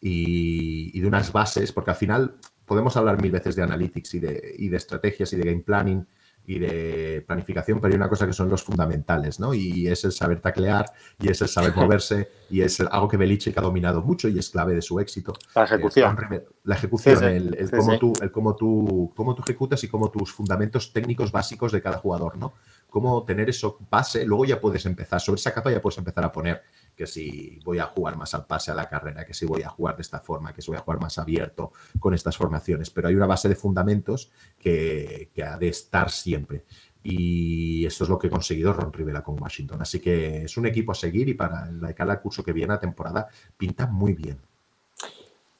Y, 0.00 0.90
y, 0.94 1.00
de 1.00 1.06
unas 1.06 1.30
bases, 1.30 1.72
porque 1.72 1.90
al 1.90 1.96
final 1.96 2.36
podemos 2.64 2.96
hablar 2.96 3.20
mil 3.20 3.30
veces 3.30 3.54
de 3.54 3.62
analytics 3.62 4.14
y 4.14 4.20
de, 4.20 4.54
y 4.58 4.68
de 4.68 4.76
estrategias 4.76 5.32
y 5.32 5.36
de 5.36 5.44
game 5.44 5.60
planning, 5.60 6.06
y 6.50 6.58
de 6.58 7.22
planificación, 7.24 7.80
pero 7.80 7.92
hay 7.92 7.96
una 7.96 8.08
cosa 8.08 8.26
que 8.26 8.32
son 8.32 8.48
los 8.48 8.64
fundamentales, 8.64 9.38
¿no? 9.38 9.54
Y 9.54 9.86
es 9.86 10.02
el 10.04 10.10
saber 10.10 10.40
taclear, 10.40 10.84
y 11.20 11.28
es 11.28 11.40
el 11.42 11.46
saber 11.46 11.72
moverse, 11.76 12.28
y 12.50 12.62
es 12.62 12.80
algo 12.80 13.06
que 13.06 13.16
Belichick 13.16 13.56
ha 13.56 13.60
dominado 13.60 14.02
mucho 14.02 14.26
y 14.26 14.36
es 14.36 14.50
clave 14.50 14.74
de 14.74 14.82
su 14.82 14.98
éxito. 14.98 15.32
La 15.54 15.62
ejecución. 15.62 16.18
La 16.64 16.74
ejecución, 16.74 17.22
el, 17.22 17.70
cómo, 17.70 17.98
tú, 18.00 18.12
el 18.20 18.32
cómo, 18.32 18.56
tú, 18.56 19.12
cómo 19.14 19.36
tú 19.36 19.42
ejecutas 19.42 19.84
y 19.84 19.88
cómo 19.88 20.10
tus 20.10 20.32
fundamentos 20.32 20.92
técnicos 20.92 21.30
básicos 21.30 21.70
de 21.70 21.80
cada 21.80 21.98
jugador, 21.98 22.36
¿no? 22.36 22.54
Cómo 22.88 23.22
tener 23.22 23.48
eso 23.48 23.78
base, 23.88 24.24
luego 24.24 24.44
ya 24.44 24.60
puedes 24.60 24.84
empezar, 24.86 25.20
sobre 25.20 25.38
esa 25.38 25.54
capa 25.54 25.70
ya 25.70 25.80
puedes 25.80 25.98
empezar 25.98 26.24
a 26.24 26.32
poner 26.32 26.62
que 27.00 27.06
si 27.06 27.58
voy 27.64 27.78
a 27.78 27.86
jugar 27.86 28.14
más 28.18 28.34
al 28.34 28.44
pase 28.44 28.70
a 28.70 28.74
la 28.74 28.86
carrera, 28.86 29.24
que 29.24 29.32
si 29.32 29.46
voy 29.46 29.62
a 29.62 29.70
jugar 29.70 29.96
de 29.96 30.02
esta 30.02 30.20
forma, 30.20 30.52
que 30.52 30.60
si 30.60 30.70
voy 30.70 30.76
a 30.76 30.82
jugar 30.82 31.00
más 31.00 31.16
abierto 31.16 31.72
con 31.98 32.12
estas 32.12 32.36
formaciones. 32.36 32.90
Pero 32.90 33.08
hay 33.08 33.14
una 33.14 33.24
base 33.24 33.48
de 33.48 33.54
fundamentos 33.54 34.30
que, 34.58 35.30
ha 35.42 35.56
de 35.56 35.68
estar 35.68 36.10
siempre. 36.10 36.66
Y 37.02 37.86
esto 37.86 38.04
es 38.04 38.10
lo 38.10 38.18
que 38.18 38.26
ha 38.26 38.30
conseguido 38.30 38.74
Ron 38.74 38.92
Rivera 38.92 39.22
con 39.22 39.40
Washington. 39.40 39.80
Así 39.80 39.98
que 39.98 40.44
es 40.44 40.58
un 40.58 40.66
equipo 40.66 40.92
a 40.92 40.94
seguir 40.94 41.26
y 41.30 41.32
para 41.32 41.70
el 41.70 41.94
cada 41.94 42.20
curso 42.20 42.44
que 42.44 42.52
viene, 42.52 42.74
la 42.74 42.80
temporada, 42.80 43.28
pinta 43.56 43.86
muy 43.86 44.12
bien. 44.12 44.38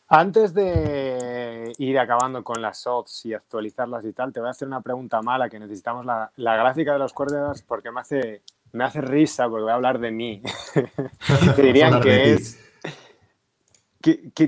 Antes 0.08 0.52
de 0.52 1.72
ir 1.78 1.98
acabando 1.98 2.44
con 2.44 2.60
las 2.60 2.86
odds 2.86 3.24
y 3.24 3.32
actualizarlas 3.32 4.04
y 4.04 4.12
tal, 4.12 4.30
te 4.30 4.40
voy 4.40 4.48
a 4.48 4.50
hacer 4.50 4.68
una 4.68 4.82
pregunta 4.82 5.22
mala 5.22 5.48
que 5.48 5.58
necesitamos 5.58 6.04
la, 6.04 6.30
gráfica 6.36 6.92
de 6.92 6.98
los 6.98 7.14
quarterbacks 7.14 7.62
porque 7.62 7.90
me 7.90 8.00
hace 8.00 8.42
me 8.72 8.84
hace 8.84 9.00
risa 9.00 9.48
porque 9.48 9.62
voy 9.62 9.72
a 9.72 9.74
hablar 9.74 9.98
de 9.98 10.10
mí. 10.10 10.42
Te 11.56 11.62
dirían 11.62 12.00
que 12.00 12.32
es. 12.32 12.58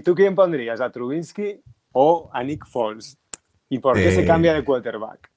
¿Tú 0.04 0.14
quién 0.14 0.34
pondrías? 0.34 0.80
¿A 0.80 0.90
Trubinsky 0.90 1.60
o 1.92 2.30
a 2.32 2.42
Nick 2.42 2.66
Foles? 2.66 3.18
¿Y 3.68 3.78
por 3.78 3.94
qué 3.94 4.12
se 4.12 4.22
eh, 4.22 4.26
cambia 4.26 4.54
de 4.54 4.64
quarterback? 4.64 5.30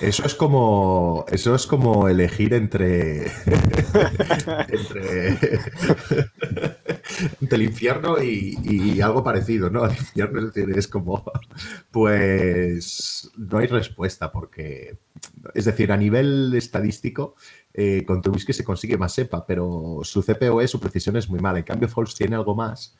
Eso 0.00 0.24
es 0.24 0.34
como. 0.34 1.24
Eso 1.28 1.54
es 1.54 1.66
como 1.66 2.08
elegir 2.08 2.54
entre. 2.54 3.26
entre, 4.68 5.38
el 7.50 7.62
infierno 7.62 8.22
y, 8.22 9.00
algo 9.00 9.22
parecido, 9.22 9.70
¿no? 9.70 9.84
El 9.84 9.92
infierno 9.92 10.50
es 10.76 10.88
como. 10.88 11.24
Pues. 11.90 13.30
No 13.36 13.58
hay 13.58 13.66
respuesta, 13.66 14.30
porque. 14.30 14.98
Es 15.54 15.64
decir, 15.64 15.90
a 15.92 15.96
nivel 15.96 16.52
estadístico, 16.54 17.34
eh, 17.72 18.04
con 18.06 18.22
se 18.38 18.64
consigue 18.64 18.96
más 18.96 19.14
SEPA, 19.14 19.46
pero 19.46 20.00
su 20.02 20.22
CPOE, 20.22 20.68
su 20.68 20.80
precisión 20.80 21.16
es 21.16 21.28
muy 21.28 21.40
mala. 21.40 21.58
En 21.58 21.64
cambio, 21.64 21.88
Foles 21.88 22.14
tiene 22.14 22.36
algo 22.36 22.54
más, 22.54 22.96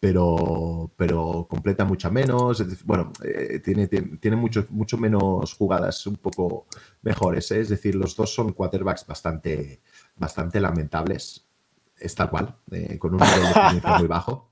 pero, 0.00 0.90
pero 0.96 1.46
completa 1.48 1.84
mucha 1.84 2.10
menos. 2.10 2.64
Bueno, 2.84 3.12
eh, 3.24 3.60
tiene, 3.60 3.86
tiene, 3.86 4.36
mucho, 4.36 4.66
mucho, 4.70 4.98
menos 4.98 5.54
jugadas 5.54 6.06
un 6.06 6.16
poco 6.16 6.66
mejores. 7.02 7.50
¿eh? 7.52 7.60
Es 7.60 7.68
decir, 7.68 7.94
los 7.94 8.16
dos 8.16 8.34
son 8.34 8.52
quarterbacks 8.52 9.06
bastante, 9.06 9.82
bastante 10.16 10.60
lamentables. 10.60 11.46
Es 12.02 12.14
tal 12.14 12.30
cual, 12.30 12.56
con 12.98 13.14
un 13.14 13.20
nivel 13.20 13.80
de 13.80 13.88
muy 13.98 14.08
bajo. 14.08 14.50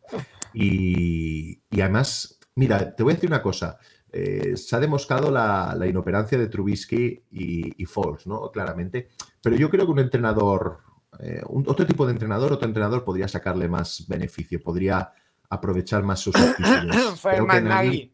Y, 0.52 1.62
y 1.70 1.80
además, 1.80 2.38
mira, 2.54 2.94
te 2.94 3.02
voy 3.02 3.12
a 3.12 3.14
decir 3.16 3.30
una 3.30 3.42
cosa. 3.42 3.78
Eh, 4.12 4.56
se 4.56 4.74
ha 4.74 4.80
demostrado 4.80 5.30
la, 5.30 5.76
inoperancia 5.88 6.38
de 6.38 6.48
Trubisky 6.48 7.24
y, 7.30 7.82
y 7.82 7.84
Foles, 7.86 8.26
¿no? 8.26 8.50
Claramente. 8.50 9.10
Pero 9.42 9.56
yo 9.56 9.70
creo 9.70 9.86
que 9.86 9.92
un 9.92 9.98
entrenador, 10.00 10.80
eh, 11.20 11.42
otro 11.46 11.86
tipo 11.86 12.06
de 12.06 12.12
entrenador, 12.12 12.52
otro 12.52 12.66
entrenador 12.66 13.04
podría 13.04 13.28
sacarle 13.28 13.68
más 13.68 14.06
beneficio, 14.08 14.60
podría 14.62 15.12
aprovechar 15.48 16.02
más 16.02 16.20
sus 16.20 16.34
actitudes. 16.36 17.20
creo 17.22 17.46
que 17.46 18.10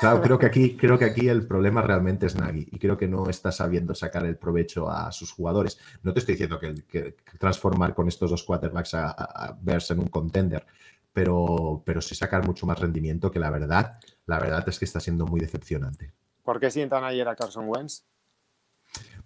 claro, 0.00 0.20
creo 0.20 0.38
que, 0.38 0.46
aquí, 0.46 0.76
creo 0.76 0.98
que 0.98 1.04
aquí 1.04 1.28
el 1.28 1.46
problema 1.46 1.82
realmente 1.82 2.26
es 2.26 2.34
Nagy 2.34 2.68
y 2.70 2.78
creo 2.78 2.96
que 2.96 3.08
no 3.08 3.28
está 3.28 3.52
sabiendo 3.52 3.94
sacar 3.94 4.26
el 4.26 4.36
provecho 4.36 4.90
a 4.90 5.12
sus 5.12 5.32
jugadores. 5.32 5.78
No 6.02 6.12
te 6.12 6.20
estoy 6.20 6.34
diciendo 6.34 6.58
que, 6.58 7.16
transformar 7.38 7.94
con 7.94 8.08
estos 8.08 8.30
dos 8.30 8.42
quarterbacks 8.42 8.94
a, 8.94 9.58
verse 9.60 9.92
en 9.92 10.00
un 10.00 10.08
contender, 10.08 10.66
pero, 11.12 11.82
pero 11.84 12.00
sí 12.00 12.14
sacar 12.14 12.46
mucho 12.46 12.66
más 12.66 12.78
rendimiento 12.78 13.30
que 13.30 13.38
la 13.38 13.50
verdad, 13.50 13.98
la 14.26 14.38
verdad 14.38 14.68
es 14.68 14.78
que 14.78 14.84
está 14.84 15.00
siendo 15.00 15.26
muy 15.26 15.40
decepcionante. 15.40 16.12
¿Por 16.42 16.58
qué 16.58 16.70
sientan 16.70 17.04
ayer 17.04 17.28
a 17.28 17.36
Carson 17.36 17.66
Wentz? 17.68 18.04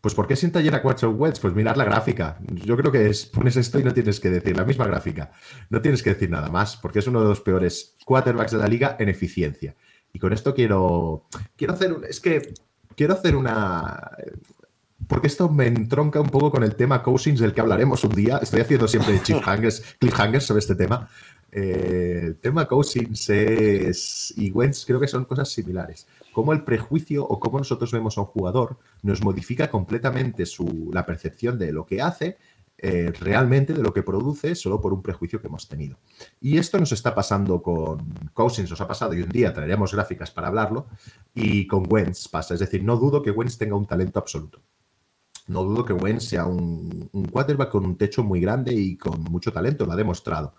Pues 0.04 0.14
¿por 0.14 0.26
qué 0.26 0.36
sienta 0.36 0.58
ayer 0.58 0.74
a 0.74 0.82
Carson 0.82 1.18
Wentz? 1.18 1.40
Pues 1.40 1.54
mirar 1.54 1.78
la 1.78 1.84
gráfica. 1.86 2.38
Yo 2.52 2.76
creo 2.76 2.92
que 2.92 3.08
es, 3.08 3.24
pones 3.24 3.56
esto 3.56 3.78
y 3.78 3.84
no 3.84 3.94
tienes 3.94 4.20
que 4.20 4.28
decir 4.28 4.54
la 4.54 4.66
misma 4.66 4.86
gráfica. 4.86 5.32
No 5.70 5.80
tienes 5.80 6.02
que 6.02 6.10
decir 6.10 6.28
nada 6.28 6.50
más, 6.50 6.76
porque 6.76 6.98
es 6.98 7.06
uno 7.06 7.22
de 7.22 7.28
los 7.28 7.40
peores 7.40 7.96
quarterbacks 8.04 8.52
de 8.52 8.58
la 8.58 8.68
liga 8.68 8.96
en 8.98 9.08
eficiencia. 9.08 9.74
Y 10.14 10.18
con 10.18 10.32
esto 10.32 10.54
quiero, 10.54 11.24
quiero 11.56 11.74
hacer 11.74 11.92
un, 11.92 12.04
es 12.04 12.20
que 12.20 12.54
quiero 12.96 13.12
hacer 13.12 13.34
una, 13.36 14.16
porque 15.08 15.26
esto 15.26 15.48
me 15.48 15.66
entronca 15.66 16.20
un 16.20 16.30
poco 16.30 16.50
con 16.50 16.62
el 16.62 16.76
tema 16.76 17.02
coachings 17.02 17.40
del 17.40 17.52
que 17.52 17.60
hablaremos 17.60 18.04
un 18.04 18.14
día. 18.14 18.38
Estoy 18.38 18.60
haciendo 18.60 18.88
siempre 18.88 19.18
cliffhangers, 19.24 19.96
cliffhangers 19.98 20.44
sobre 20.46 20.60
este 20.60 20.76
tema. 20.76 21.08
Eh, 21.50 22.20
el 22.24 22.36
tema 22.36 22.66
coachings 22.66 23.28
es, 23.28 24.32
y 24.36 24.50
Wentz 24.50 24.84
creo 24.86 25.00
que 25.00 25.08
son 25.08 25.24
cosas 25.24 25.48
similares. 25.48 26.06
Cómo 26.32 26.52
el 26.52 26.62
prejuicio 26.62 27.24
o 27.24 27.38
cómo 27.38 27.58
nosotros 27.58 27.92
vemos 27.92 28.16
a 28.16 28.22
un 28.22 28.28
jugador 28.28 28.78
nos 29.02 29.22
modifica 29.22 29.68
completamente 29.68 30.46
su, 30.46 30.90
la 30.92 31.04
percepción 31.04 31.58
de 31.58 31.72
lo 31.72 31.86
que 31.86 32.00
hace 32.00 32.38
eh, 32.76 33.12
realmente 33.20 33.72
de 33.72 33.82
lo 33.82 33.92
que 33.92 34.02
produce 34.02 34.54
solo 34.54 34.80
por 34.80 34.92
un 34.92 35.02
prejuicio 35.02 35.40
que 35.40 35.46
hemos 35.46 35.68
tenido. 35.68 35.98
Y 36.40 36.58
esto 36.58 36.78
nos 36.78 36.92
está 36.92 37.14
pasando 37.14 37.62
con 37.62 38.30
Cousins, 38.32 38.68
nos 38.68 38.80
ha 38.80 38.88
pasado 38.88 39.14
y 39.14 39.22
un 39.22 39.28
día 39.28 39.54
traeremos 39.54 39.94
gráficas 39.94 40.30
para 40.30 40.48
hablarlo, 40.48 40.86
y 41.34 41.66
con 41.66 41.84
Wentz 41.88 42.28
pasa. 42.28 42.54
Es 42.54 42.60
decir, 42.60 42.82
no 42.82 42.96
dudo 42.96 43.22
que 43.22 43.30
Wentz 43.30 43.56
tenga 43.58 43.76
un 43.76 43.86
talento 43.86 44.18
absoluto. 44.18 44.60
No 45.46 45.62
dudo 45.62 45.84
que 45.84 45.92
Wentz 45.92 46.24
sea 46.24 46.46
un, 46.46 47.10
quarterback 47.30 47.70
con 47.70 47.84
un 47.84 47.96
techo 47.96 48.24
muy 48.24 48.40
grande 48.40 48.72
y 48.74 48.96
con 48.96 49.22
mucho 49.22 49.52
talento, 49.52 49.86
lo 49.86 49.92
ha 49.92 49.96
demostrado 49.96 50.54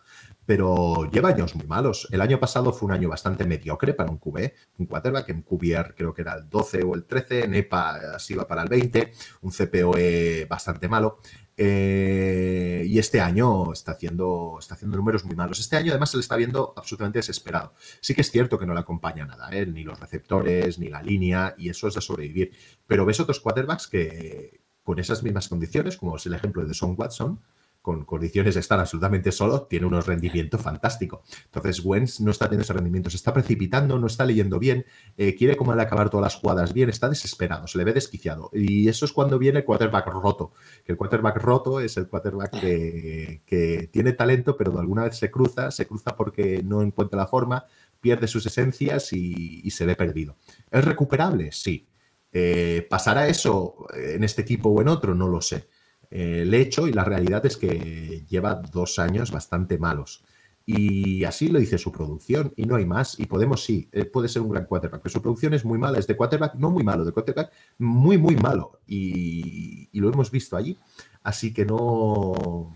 pero 0.45 1.10
lleva 1.10 1.30
años 1.30 1.56
muy 1.56 1.65
malos. 1.65 2.08
El 2.12 2.21
año 2.21 2.39
pasado 2.39 2.71
fue 2.71 2.86
un 2.86 2.93
año 2.93 3.10
bastante 3.10 3.45
mediocre 3.45 3.95
para 3.95 4.12
un 4.12 4.19
QB, 4.19 4.51
un 4.78 4.86
quarterback 4.86 5.30
en 5.30 5.41
QBR 5.41 5.95
creo 5.95 6.13
que 6.13 6.21
era 6.21 6.36
el 6.36 6.47
12 6.47 6.84
o 6.84 6.93
el 6.93 7.06
13, 7.06 7.45
en 7.45 7.56
EPA 7.56 8.15
así 8.15 8.36
va 8.36 8.47
para 8.47 8.62
el 8.62 8.69
20, 8.69 9.12
un 9.41 9.51
CPOE 9.51 10.45
bastante 10.47 10.88
malo. 10.88 11.17
Eh, 11.58 12.84
y 12.86 13.00
este 13.00 13.22
año 13.22 13.72
está 13.72 13.94
haciendo, 13.94 14.58
está 14.60 14.76
haciendo 14.76 14.98
números 14.98 15.24
muy 15.24 15.36
malos. 15.36 15.60
Este 15.60 15.78
año 15.78 15.91
además 15.91 16.12
se 16.12 16.18
le 16.18 16.22
está 16.22 16.36
viendo 16.36 16.74
absolutamente 16.76 17.20
desesperado. 17.20 17.74
Sí 18.02 18.13
que 18.13 18.22
es 18.22 18.32
cierto 18.32 18.60
que 18.60 18.65
no 18.65 18.74
le 18.74 18.82
acompaña 18.82 19.26
nada, 19.26 19.50
¿eh? 19.52 19.65
ni 19.65 19.84
los 19.84 20.00
receptores, 20.00 20.80
ni 20.80 20.89
la 20.89 21.02
línea, 21.02 21.56
y 21.58 21.70
eso 21.70 21.88
es 21.88 21.96
de 21.96 22.02
sobrevivir. 22.02 22.52
Pero 22.88 23.06
ves 23.06 23.20
otros 23.20 23.39
quarterbacks 23.39 23.88
que 23.88 24.62
con 24.84 25.00
esas 25.00 25.24
mismas 25.24 25.48
condiciones, 25.48 25.98
como 25.98 26.18
es 26.18 26.26
el 26.26 26.34
ejemplo 26.34 26.65
de 26.65 26.74
Son 26.74 26.96
Watson, 26.98 27.41
con 27.86 28.04
condiciones 28.04 28.56
de 28.56 28.62
estar 28.62 28.80
absolutamente 28.80 29.32
solo, 29.32 29.67
tiene 29.67 29.86
unos 29.86 30.08
rendimientos 30.08 30.60
fantásticos. 30.60 31.19
Entonces, 31.45 31.86
Wentz 31.86 32.19
no 32.19 32.32
está 32.32 32.45
teniendo 32.45 32.63
ese 32.63 32.74
rendimiento, 32.74 33.12
se 33.12 33.17
está 33.17 33.32
precipitando, 33.32 34.00
no 34.00 34.08
está 34.08 34.26
leyendo 34.26 34.58
bien, 34.58 34.88
eh, 35.17 35.36
quiere 35.36 35.56
como 35.56 35.71
acabar 35.74 36.10
todas 36.10 36.24
las 36.24 36.36
jugadas 36.41 36.74
bien, 36.74 36.89
está 36.89 37.10
desesperado, 37.10 37.67
se 37.67 37.78
le 37.78 37.84
ve 37.84 37.93
desquiciado. 37.93 38.50
Y 38.54 38.89
eso 38.89 39.06
es 39.06 39.12
cuando 39.12 39.38
viene 39.38 39.60
el 39.60 39.65
quarterback 39.65 40.08
roto. 40.08 40.52
Que 40.84 40.93
el 40.93 40.98
quarterback 40.98 41.38
roto 41.38 41.80
es 41.80 41.95
el 41.98 42.08
quarterback 42.08 42.60
que, 42.60 43.89
tiene 43.91 44.13
talento, 44.13 44.58
pero 44.58 44.71
de 44.71 44.80
alguna 44.80 45.04
vez 45.04 45.17
se 45.17 45.30
cruza, 45.30 45.69
se 45.69 45.86
cruza 45.86 46.15
porque 46.15 46.63
no 46.63 46.82
encuentra 46.82 47.19
la 47.19 47.28
forma, 47.28 47.65
pierde 48.02 48.28
sus 48.28 48.48
esencias 48.48 49.13
y, 49.13 49.69
se 49.69 49.86
ve 49.86 49.95
perdido. 49.95 50.38
¿Es 50.71 50.84
recuperable? 50.84 51.52
Sí. 51.52 51.88
Eh, 52.32 52.88
¿Pasará 52.89 53.28
eso 53.28 53.86
en 53.93 54.24
este 54.24 54.41
equipo 54.41 54.69
o 54.69 54.82
en 54.82 54.88
otro? 54.88 55.13
No 55.13 55.28
lo 55.28 55.39
sé 55.39 55.67
el 56.12 56.54
hecho 56.54 56.88
y 56.88 56.94
la 56.94 57.04
realidad 57.04 57.46
es 57.46 57.58
que 57.58 58.26
lleva 58.28 58.56
dos 58.56 59.00
años 59.00 59.32
bastante 59.32 59.78
malos. 59.78 60.24
Y 60.68 61.24
así 61.26 61.50
lo 61.50 61.60
dice 61.60 61.78
su 61.78 61.91
producción 61.91 62.52
y 62.56 62.65
no 62.65 62.76
hay 62.76 62.86
más. 62.86 63.20
Y 63.20 63.28
Podemos 63.28 63.63
sí, 63.63 63.88
eh, 63.91 64.06
puede 64.06 64.28
ser 64.28 64.41
un 64.41 64.50
gran 64.50 64.65
quarterback, 64.65 65.02
pero 65.02 65.13
su 65.13 65.22
producción 65.22 65.54
es 65.54 65.63
muy 65.63 65.78
mala. 65.78 66.00
Es 66.00 66.08
de 66.08 66.18
quarterback 66.18 66.56
no 66.56 66.72
muy 66.72 66.84
malo, 66.84 67.06
de 67.06 67.12
quarterback 67.12 67.52
muy, 67.78 68.18
muy 68.18 68.36
malo. 68.36 68.80
Y, 68.88 69.89
lo 70.00 70.12
hemos 70.12 70.32
visto 70.32 70.58
allí. 70.58 70.78
Así 71.24 71.54
que 71.54 71.65
no... 71.65 72.76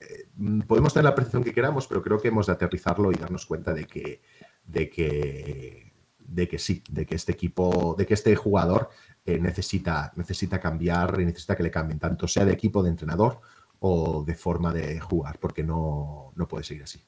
Eh, 0.00 0.28
podemos 0.66 0.94
tener 0.94 1.04
la 1.04 1.14
percepción 1.14 1.42
que 1.42 1.52
queramos, 1.52 1.88
pero 1.88 2.02
creo 2.02 2.20
que 2.20 2.28
hemos 2.28 2.46
de 2.46 2.52
aterrizarlo 2.52 3.10
y 3.10 3.16
darnos 3.16 3.46
cuenta 3.46 3.74
de 3.74 3.84
que, 3.86 4.20
de 4.64 4.88
que, 4.88 5.83
de 6.34 6.48
que 6.48 6.58
sí, 6.58 6.82
de 6.90 7.06
que 7.06 7.14
este 7.14 7.32
equipo, 7.32 7.94
de 7.96 8.06
que 8.06 8.14
este 8.14 8.34
jugador 8.34 8.90
eh, 9.24 9.38
necesita, 9.38 10.12
necesita 10.16 10.58
cambiar 10.58 11.20
y 11.20 11.24
necesita 11.24 11.56
que 11.56 11.62
le 11.62 11.70
cambien, 11.70 12.00
tanto 12.00 12.26
sea 12.26 12.44
de 12.44 12.52
equipo 12.52 12.82
de 12.82 12.90
entrenador 12.90 13.40
o 13.78 14.24
de 14.24 14.34
forma 14.34 14.72
de 14.72 14.98
jugar, 14.98 15.38
porque 15.38 15.62
no, 15.62 16.32
no 16.34 16.48
puede 16.48 16.64
seguir 16.64 16.82
así. 16.82 17.00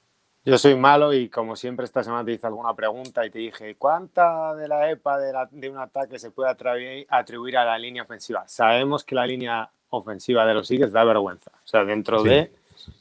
Yo 0.44 0.56
soy 0.58 0.76
malo 0.76 1.12
y 1.12 1.28
como 1.28 1.56
siempre 1.56 1.84
esta 1.84 2.04
semana 2.04 2.24
te 2.24 2.32
hice 2.32 2.46
alguna 2.46 2.72
pregunta 2.74 3.26
y 3.26 3.30
te 3.30 3.40
dije, 3.40 3.74
¿cuánta 3.74 4.54
de 4.54 4.68
la 4.68 4.88
EPA 4.88 5.18
de, 5.18 5.70
un 5.70 5.78
ataque 5.78 6.20
se 6.20 6.30
puede 6.30 6.50
atribuir, 6.50 7.58
a 7.58 7.64
la 7.64 7.76
línea 7.76 8.04
ofensiva? 8.04 8.46
Sabemos 8.46 9.02
que 9.02 9.16
la 9.16 9.26
línea 9.26 9.68
ofensiva 9.88 10.46
de 10.46 10.54
los 10.54 10.70
Eagles 10.70 10.92
da 10.92 11.02
vergüenza, 11.02 11.50
o 11.52 11.66
sea, 11.66 11.84
dentro 11.84 12.22
de 12.22 12.52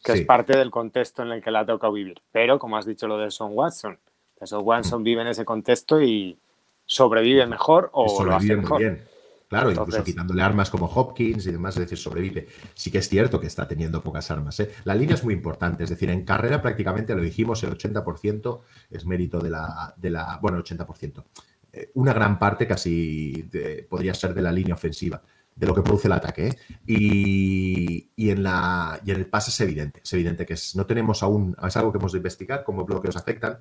que 0.03 0.13
es 0.13 0.21
parte 0.25 0.57
del 0.57 0.71
contexto 0.71 1.21
en 1.21 1.33
el 1.33 1.43
que 1.43 1.51
la 1.51 1.59
ha 1.59 1.65
tocado 1.67 1.93
vivir. 1.93 2.19
Pero, 2.31 2.57
como 2.57 2.77
has 2.77 2.85
dicho 2.87 3.07
lo 3.07 3.19
de 3.19 3.29
Son 3.29 3.51
Watson, 3.53 3.99
Son 4.43 4.61
Watson 4.63 5.03
vive 5.03 5.21
en 5.21 5.27
ese 5.27 5.45
contexto 5.45 6.01
y, 6.01 6.37
sobrevive 6.85 7.45
mejor 7.47 7.89
o 7.93 8.23
lo 8.23 8.35
hace 8.35 8.55
mejor. 8.55 8.79
Bien. 8.79 9.03
Claro, 9.47 9.71
incluso 9.71 10.03
quitándole 10.03 10.41
armas 10.41 10.71
como 10.71 10.87
Hopkins 10.87 11.45
y 11.45 11.51
demás, 11.51 11.75
es 11.75 11.81
decir, 11.81 11.97
sobrevive. 11.99 12.47
Sí 12.73 12.89
que 12.89 12.97
es 12.97 13.07
cierto 13.07 13.39
que 13.39 13.45
está 13.45 13.67
teniendo 13.67 14.01
pocas 14.01 14.29
armas. 14.31 14.59
¿eh? 14.59 14.71
La 14.85 14.95
línea 14.95 15.13
es 15.13 15.23
muy 15.23 15.35
importante, 15.35 15.83
es 15.83 15.91
decir, 15.91 16.09
en 16.09 16.25
carrera 16.25 16.61
prácticamente 16.61 17.15
lo 17.15 17.21
dijimos, 17.21 17.63
el 17.63 17.77
80% 17.77 18.61
es 18.89 19.05
mérito 19.05 19.39
de 19.39 19.51
la, 19.51 19.93
de 19.97 20.09
la 20.09 20.39
bueno, 20.41 20.57
el 20.57 20.63
80%. 20.63 21.23
Eh, 21.71 21.91
una 21.93 22.11
gran 22.13 22.39
parte 22.39 22.65
casi 22.67 23.47
podría 23.87 24.15
ser 24.15 24.33
de 24.33 24.41
la 24.41 24.51
línea 24.51 24.73
ofensiva, 24.73 25.21
de 25.55 25.67
lo 25.67 25.75
que 25.75 25.83
produce 25.83 26.07
el 26.07 26.13
ataque. 26.13 26.47
¿eh? 26.47 26.57
Y, 26.87 28.09
y, 28.15 28.31
en 28.31 28.41
la, 28.41 28.99
y 29.05 29.11
en 29.11 29.17
el 29.17 29.27
pase 29.27 29.51
es 29.51 29.61
evidente, 29.61 30.01
es 30.03 30.11
evidente 30.11 30.45
que 30.45 30.53
es, 30.53 30.75
no 30.75 30.87
tenemos 30.87 31.21
aún, 31.21 31.55
es 31.65 31.77
algo 31.77 31.91
que 31.91 31.99
hemos 31.99 32.13
de 32.13 32.17
investigar, 32.17 32.63
cómo 32.63 32.83
bloqueos 32.83 33.15
afectan, 33.15 33.59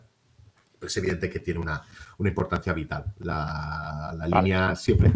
es 0.87 0.97
evidente 0.97 1.31
que 1.31 1.41
tiene 1.41 1.61
una, 1.61 1.83
importancia 2.19 2.73
vital. 2.73 3.05
La, 3.19 4.15
línea 4.27 4.75
siempre. 4.77 5.13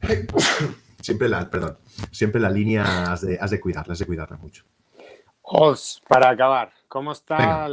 siempre 1.00 1.28
la, 1.28 1.48
perdón, 1.48 1.78
siempre 2.10 2.40
la 2.40 2.50
línea 2.50 3.12
has 3.12 3.22
de, 3.22 3.38
has 3.40 3.50
de 3.50 3.60
cuidarla, 3.60 3.92
has 3.92 3.98
de 3.98 4.06
cuidarla 4.06 4.36
mucho. 4.36 4.64
Os, 5.42 6.00
para 6.08 6.30
acabar, 6.30 6.72
¿cómo 6.88 7.12
está 7.12 7.68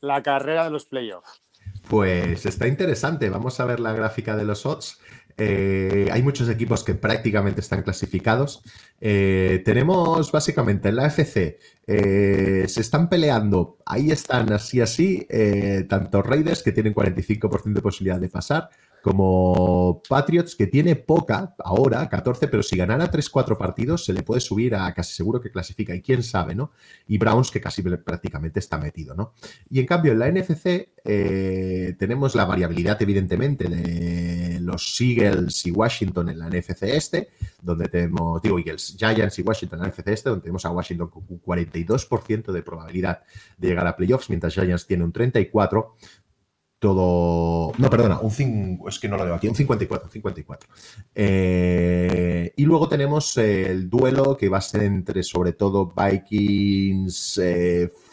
la, 0.00 0.22
carrera 0.22 0.64
de 0.64 0.70
los 0.70 0.86
playoffs? 0.86 1.42
Pues 1.88 2.46
está 2.46 2.66
interesante. 2.66 3.28
Vamos 3.28 3.60
a 3.60 3.66
ver 3.66 3.80
la 3.80 3.92
gráfica 3.92 4.36
de 4.36 4.44
los 4.44 4.64
odds. 4.64 4.98
Eh, 5.38 6.08
hay 6.10 6.22
muchos 6.22 6.48
equipos 6.48 6.82
que 6.82 6.94
prácticamente 6.94 7.60
están 7.60 7.82
clasificados. 7.82 8.62
Eh, 9.00 9.62
tenemos 9.64 10.32
básicamente 10.32 10.88
en 10.88 10.96
la 10.96 11.06
FC, 11.06 11.58
eh, 11.86 12.64
se 12.66 12.80
están 12.80 13.08
peleando, 13.08 13.78
ahí 13.86 14.10
están 14.10 14.52
así 14.52 14.80
así, 14.80 15.26
tanto 15.88 16.22
Raiders 16.22 16.64
que 16.64 16.72
tienen 16.72 16.92
45% 16.92 17.74
de 17.74 17.82
posibilidad 17.82 18.20
de 18.20 18.28
pasar, 18.28 18.68
como 19.02 20.02
Patriots, 20.08 20.54
que 20.54 20.66
tiene 20.66 20.96
poca, 20.96 21.54
ahora 21.58 22.08
14, 22.08 22.48
pero 22.48 22.62
si 22.62 22.76
ganara 22.76 23.10
3-4 23.10 23.56
partidos 23.56 24.04
se 24.04 24.12
le 24.12 24.22
puede 24.22 24.40
subir 24.40 24.74
a 24.74 24.92
casi 24.94 25.14
seguro 25.14 25.40
que 25.40 25.50
clasifica, 25.50 25.94
y 25.94 26.02
quién 26.02 26.22
sabe, 26.22 26.54
¿no? 26.54 26.72
Y 27.06 27.18
Browns, 27.18 27.50
que 27.50 27.60
casi 27.60 27.82
prácticamente 27.82 28.58
está 28.58 28.78
metido, 28.78 29.14
¿no? 29.14 29.34
Y 29.70 29.80
en 29.80 29.86
cambio, 29.86 30.12
en 30.12 30.18
la 30.18 30.30
NFC 30.30 30.88
eh, 31.04 31.96
tenemos 31.98 32.34
la 32.34 32.44
variabilidad, 32.44 33.00
evidentemente, 33.00 33.68
de 33.68 34.60
los 34.60 35.00
Eagles 35.00 35.64
y 35.66 35.70
Washington 35.70 36.28
en 36.28 36.38
la 36.38 36.48
NFC 36.48 36.82
este, 36.82 37.30
donde 37.62 37.88
tenemos, 37.88 38.42
digo, 38.42 38.58
Eagles, 38.58 38.96
Giants 38.98 39.38
y 39.38 39.42
Washington 39.42 39.78
en 39.78 39.82
la 39.84 39.88
NFC 39.88 40.08
este, 40.08 40.28
donde 40.30 40.42
tenemos 40.42 40.64
a 40.64 40.70
Washington 40.70 41.08
con 41.08 41.24
un 41.28 41.40
42% 41.40 42.52
de 42.52 42.62
probabilidad 42.62 43.22
de 43.56 43.68
llegar 43.68 43.86
a 43.86 43.96
playoffs, 43.96 44.28
mientras 44.28 44.52
Giants 44.52 44.86
tiene 44.86 45.04
un 45.04 45.12
34% 45.12 45.92
todo. 46.78 47.72
No, 47.78 47.90
perdona, 47.90 48.20
un 48.20 48.80
es 48.88 48.98
que 48.98 49.08
no 49.08 49.16
lo 49.16 49.24
veo 49.24 49.34
aquí, 49.34 49.48
un 49.48 49.54
54, 49.54 50.10
54. 50.10 50.70
Eh, 51.14 52.52
y 52.56 52.64
luego 52.64 52.88
tenemos 52.88 53.36
el 53.36 53.90
duelo 53.90 54.36
que 54.36 54.48
va 54.48 54.58
a 54.58 54.62
ser 54.62 54.84
entre 54.84 55.22
sobre 55.22 55.52
todo 55.52 55.92
Vikings, 55.94 57.40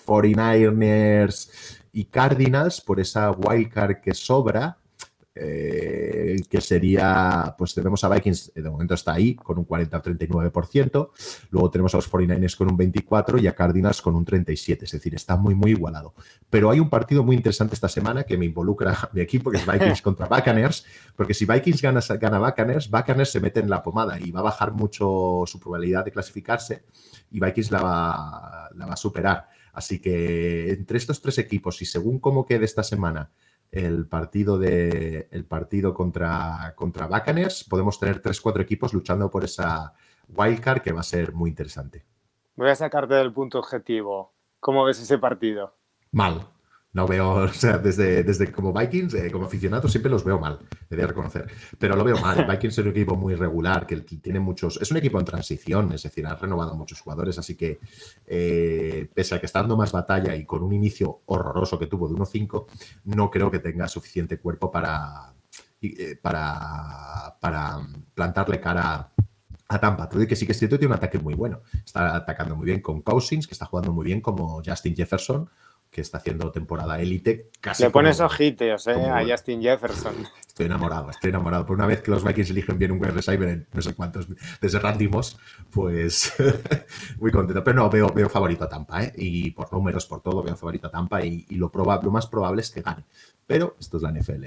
49ers 0.06 1.50
eh, 1.50 1.52
y 1.94 2.06
Cardinals 2.06 2.82
por 2.82 3.00
esa 3.00 3.32
wildcard 3.32 4.02
que 4.02 4.14
sobra. 4.14 4.78
Eh, 5.38 6.38
que 6.50 6.62
sería, 6.62 7.54
pues 7.58 7.74
tenemos 7.74 8.02
a 8.06 8.10
Vikings, 8.10 8.54
de 8.56 8.70
momento 8.70 8.94
está 8.94 9.12
ahí, 9.12 9.36
con 9.36 9.58
un 9.58 9.68
40-39%, 9.68 11.10
luego 11.50 11.70
tenemos 11.70 11.94
a 11.94 11.98
los 11.98 12.10
49ers 12.10 12.56
con 12.56 12.72
un 12.72 12.78
24% 12.78 13.42
y 13.42 13.48
a 13.48 13.54
Cardinals 13.54 14.02
con 14.02 14.16
un 14.16 14.26
37%, 14.26 14.84
es 14.84 14.92
decir, 14.92 15.14
está 15.14 15.36
muy, 15.36 15.54
muy 15.54 15.72
igualado. 15.72 16.14
Pero 16.50 16.72
hay 16.72 16.80
un 16.80 16.90
partido 16.90 17.22
muy 17.22 17.36
interesante 17.36 17.76
esta 17.76 17.90
semana 17.90 18.24
que 18.24 18.38
me 18.38 18.46
involucra 18.46 18.92
a 18.92 19.10
mi 19.12 19.20
equipo, 19.20 19.52
que 19.52 19.58
es 19.58 19.66
Vikings 19.66 20.02
contra 20.02 20.28
Buccaneers, 20.28 20.86
porque 21.18 21.34
si 21.34 21.46
Vikings 21.46 21.82
gana, 21.82 22.00
gana 22.18 22.40
Buccaneers, 22.40 22.90
Buccaneers 22.90 23.30
se 23.30 23.42
mete 23.42 23.60
en 23.60 23.70
la 23.70 23.84
pomada 23.84 24.18
y 24.18 24.32
va 24.32 24.40
a 24.40 24.44
bajar 24.44 24.72
mucho 24.72 25.44
su 25.46 25.60
probabilidad 25.60 26.06
de 26.06 26.12
clasificarse 26.12 26.84
y 27.30 27.42
Vikings 27.42 27.72
la 27.72 27.82
va, 27.82 28.70
la 28.74 28.86
va 28.86 28.94
a 28.94 28.98
superar. 28.98 29.50
Así 29.74 30.00
que 30.00 30.72
entre 30.72 30.98
estos 30.98 31.22
tres 31.22 31.38
equipos 31.40 31.82
y 31.82 31.86
según 31.86 32.20
cómo 32.20 32.46
quede 32.46 32.64
esta 32.64 32.84
semana, 32.84 33.32
el 33.72 34.08
partido, 34.08 34.58
de, 34.58 35.28
el 35.32 35.46
partido 35.46 35.94
contra, 35.94 36.74
contra 36.76 37.08
Buccaneers, 37.08 37.64
podemos 37.64 38.00
tener 38.00 38.22
3-4 38.22 38.62
equipos 38.62 38.94
luchando 38.94 39.30
por 39.30 39.44
esa 39.44 39.94
wildcard 40.30 40.82
que 40.82 40.92
va 40.92 41.02
a 41.02 41.04
ser 41.04 41.34
muy 41.34 41.50
interesante. 41.50 42.06
Voy 42.56 42.70
a 42.70 42.76
sacarte 42.76 43.16
del 43.16 43.34
punto 43.34 43.60
objetivo. 43.60 44.34
¿Cómo 44.60 44.86
ves 44.86 45.02
ese 45.02 45.18
partido? 45.18 45.76
Mal. 46.12 46.48
No 46.96 47.06
veo, 47.06 47.30
o 47.44 47.48
sea, 47.50 47.78
desde, 47.78 48.24
desde 48.24 48.50
como 48.54 48.72
Vikings, 48.72 49.14
eh, 49.16 49.30
como 49.30 49.46
aficionado, 49.46 49.90
siempre 49.90 50.10
los 50.10 50.24
veo 50.24 50.40
mal, 50.40 50.60
he 50.90 50.96
de 50.96 51.06
reconocer. 51.06 51.46
Pero 51.78 51.98
lo 51.98 52.06
veo 52.06 52.18
mal. 52.20 52.48
Vikings 52.50 52.78
es 52.78 52.86
un 52.86 52.92
equipo 52.92 53.18
muy 53.18 53.36
regular, 53.36 53.86
que 53.86 53.98
tiene 53.98 54.40
muchos. 54.40 54.80
Es 54.82 54.92
un 54.92 54.98
equipo 54.98 55.20
en 55.20 55.26
transición, 55.26 55.92
es 55.92 56.04
decir, 56.04 56.26
ha 56.26 56.36
renovado 56.36 56.74
muchos 56.74 57.02
jugadores, 57.02 57.38
así 57.38 57.56
que 57.56 57.80
eh, 58.26 59.10
pese 59.14 59.36
a 59.36 59.40
que 59.42 59.46
está 59.46 59.60
dando 59.60 59.76
más 59.76 59.92
batalla 59.92 60.38
y 60.38 60.46
con 60.46 60.64
un 60.64 60.72
inicio 60.72 61.24
horroroso 61.26 61.78
que 61.78 61.88
tuvo 61.88 62.08
de 62.08 62.16
1-5, 62.16 62.66
no 63.04 63.30
creo 63.30 63.52
que 63.52 63.60
tenga 63.60 63.90
suficiente 63.90 64.40
cuerpo 64.40 64.72
para, 64.72 65.34
eh, 65.82 66.18
para, 66.22 67.36
para 67.42 67.78
plantarle 68.14 68.62
cara 68.62 69.12
a 69.68 69.80
Tampa. 69.82 70.08
Todo 70.08 70.26
que 70.26 70.38
sí 70.38 70.46
que 70.46 70.54
es 70.54 70.60
cierto, 70.60 70.80
tiene 70.80 70.94
un 70.94 70.98
ataque 70.98 71.20
muy 71.20 71.34
bueno. 71.34 71.60
Está 71.86 72.16
atacando 72.16 72.56
muy 72.56 72.68
bien 72.68 72.80
con 72.80 73.02
Cousins, 73.02 73.48
que 73.48 73.54
está 73.54 73.66
jugando 73.66 73.92
muy 73.92 74.06
bien 74.06 74.22
como 74.22 74.62
Justin 74.66 74.96
Jefferson 74.96 75.50
que 75.96 76.02
está 76.02 76.18
haciendo 76.18 76.52
temporada 76.52 77.00
élite. 77.00 77.52
Le 77.80 77.90
pones 77.90 78.20
ojitos 78.20 78.86
eh, 78.88 79.10
a 79.10 79.24
Justin 79.26 79.62
Jefferson. 79.62 80.14
Estoy 80.46 80.66
enamorado, 80.66 81.10
estoy 81.10 81.30
enamorado. 81.30 81.66
Por 81.66 81.78
una 81.78 81.86
vez 81.86 82.02
que 82.02 82.12
los 82.12 82.24
Vikings 82.24 82.50
eligen 82.50 82.78
bien 82.78 82.92
un 82.92 83.00
wide 83.00 83.12
receiver 83.12 83.48
en 83.48 83.68
no 83.74 83.82
sé 83.82 83.94
cuántos, 83.94 84.28
desde 84.60 84.80
Randy 84.80 85.08
Moss, 85.08 85.38
pues 85.70 86.34
muy 87.20 87.32
contento. 87.32 87.64
Pero 87.64 87.76
no, 87.78 87.90
veo, 87.90 88.08
veo 88.08 88.30
favorito 88.30 88.66
a 88.66 88.70
Tampa, 88.70 89.04
¿eh? 89.04 89.14
Y 89.16 89.52
por 89.52 89.72
números, 89.72 90.06
por 90.06 90.22
todo, 90.22 90.44
veo 90.44 90.56
favorito 90.56 90.88
a 90.88 90.92
Tampa 90.92 91.24
y, 91.26 91.46
lo, 91.52 91.72
lo 91.74 92.12
más 92.12 92.28
probable 92.28 92.62
es 92.62 92.72
que 92.72 92.82
gane. 92.82 93.04
Pero 93.48 93.76
esto 93.80 93.98
es 93.98 94.04
la 94.04 94.12
NFL. 94.12 94.46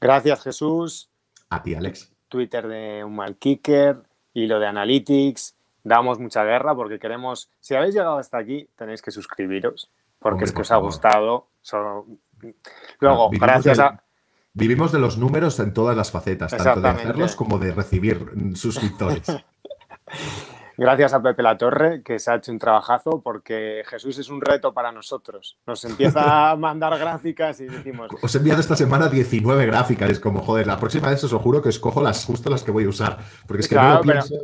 Gracias, 0.00 0.42
Jesús. 0.42 1.10
A 1.50 1.62
ti, 1.62 1.74
Alex. 1.74 2.12
Twitter 2.28 2.66
de 2.66 3.04
un 3.04 3.14
mal 3.14 3.36
kicker, 3.36 4.02
lo 4.34 4.58
de 4.60 4.66
Analytics. 4.66 5.56
Damos 5.84 6.18
mucha 6.18 6.44
guerra 6.44 6.74
porque 6.74 6.98
queremos. 6.98 7.48
Si 7.60 7.74
habéis 7.74 7.94
llegado 7.94 8.18
hasta 8.18 8.38
aquí, 8.38 8.68
tenéis 8.76 9.02
que 9.02 9.10
suscribiros 9.12 9.90
porque 10.18 10.44
es 10.44 10.52
que 10.52 10.62
os 10.62 10.70
ha 10.70 10.76
gustado. 10.76 11.50
Luego, 13.00 13.30
gracias 13.30 13.78
a... 13.78 14.02
Vivimos 14.52 14.90
de 14.90 14.98
los 14.98 15.18
números 15.18 15.60
en 15.60 15.72
todas 15.72 15.96
las 15.96 16.10
facetas, 16.10 16.50
tanto 16.50 16.80
de 16.80 16.88
hacerlos 16.88 17.36
como 17.36 17.58
de 17.58 17.72
recibir 17.72 18.32
suscriptores. 18.54 19.26
Gracias 20.78 21.12
a 21.12 21.20
Pepe 21.20 21.42
La 21.42 21.58
Torre, 21.58 22.04
que 22.04 22.20
se 22.20 22.30
ha 22.30 22.36
hecho 22.36 22.52
un 22.52 22.58
trabajazo, 22.60 23.20
porque 23.20 23.82
Jesús 23.84 24.16
es 24.18 24.28
un 24.28 24.40
reto 24.40 24.72
para 24.72 24.92
nosotros. 24.92 25.58
Nos 25.66 25.84
empieza 25.84 26.52
a 26.52 26.56
mandar 26.56 26.96
gráficas 26.96 27.60
y 27.60 27.66
decimos. 27.66 28.08
Os 28.22 28.32
he 28.32 28.38
enviado 28.38 28.60
esta 28.60 28.76
semana 28.76 29.08
19 29.08 29.66
gráficas. 29.66 30.08
Es 30.08 30.20
como, 30.20 30.40
joder, 30.40 30.68
la 30.68 30.78
próxima 30.78 31.10
vez 31.10 31.22
os 31.24 31.32
lo 31.32 31.40
juro 31.40 31.60
que 31.60 31.70
escojo 31.70 32.00
las 32.00 32.24
justo 32.24 32.48
las 32.48 32.62
que 32.62 32.70
voy 32.70 32.84
a 32.84 32.90
usar. 32.90 33.18
Porque 33.48 33.62
es 33.62 33.68
que 33.68 33.74
no 33.74 33.94
lo 33.94 34.00
pienso 34.02 34.36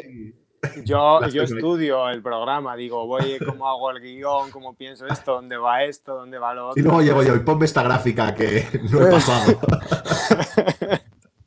yo, 0.85 1.27
yo 1.29 1.43
estudio 1.43 2.09
el 2.09 2.23
programa, 2.23 2.77
digo, 2.77 3.07
voy, 3.07 3.39
cómo 3.45 3.69
hago 3.69 3.91
el 3.91 4.01
guion, 4.01 4.51
cómo 4.51 4.75
pienso 4.75 5.07
esto, 5.07 5.35
dónde 5.35 5.57
va 5.57 5.85
esto, 5.85 6.15
dónde 6.15 6.39
va 6.39 6.55
lo 6.55 6.69
otro. 6.69 6.81
Y 6.81 6.85
luego 6.85 7.03
llego 7.03 7.23
yo 7.23 7.35
y 7.37 7.41
ponme 7.41 7.65
esta 7.65 7.83
gráfica 7.83 8.35
que 8.35 8.67
no 8.91 9.07
he 9.07 9.11
pasado. 9.11 9.59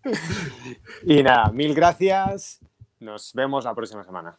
y 1.04 1.24
nada, 1.24 1.52
mil 1.52 1.74
gracias. 1.74 2.60
Nos 3.00 3.34
vemos 3.34 3.66
la 3.66 3.76
próxima 3.76 4.04
semana. 4.04 4.36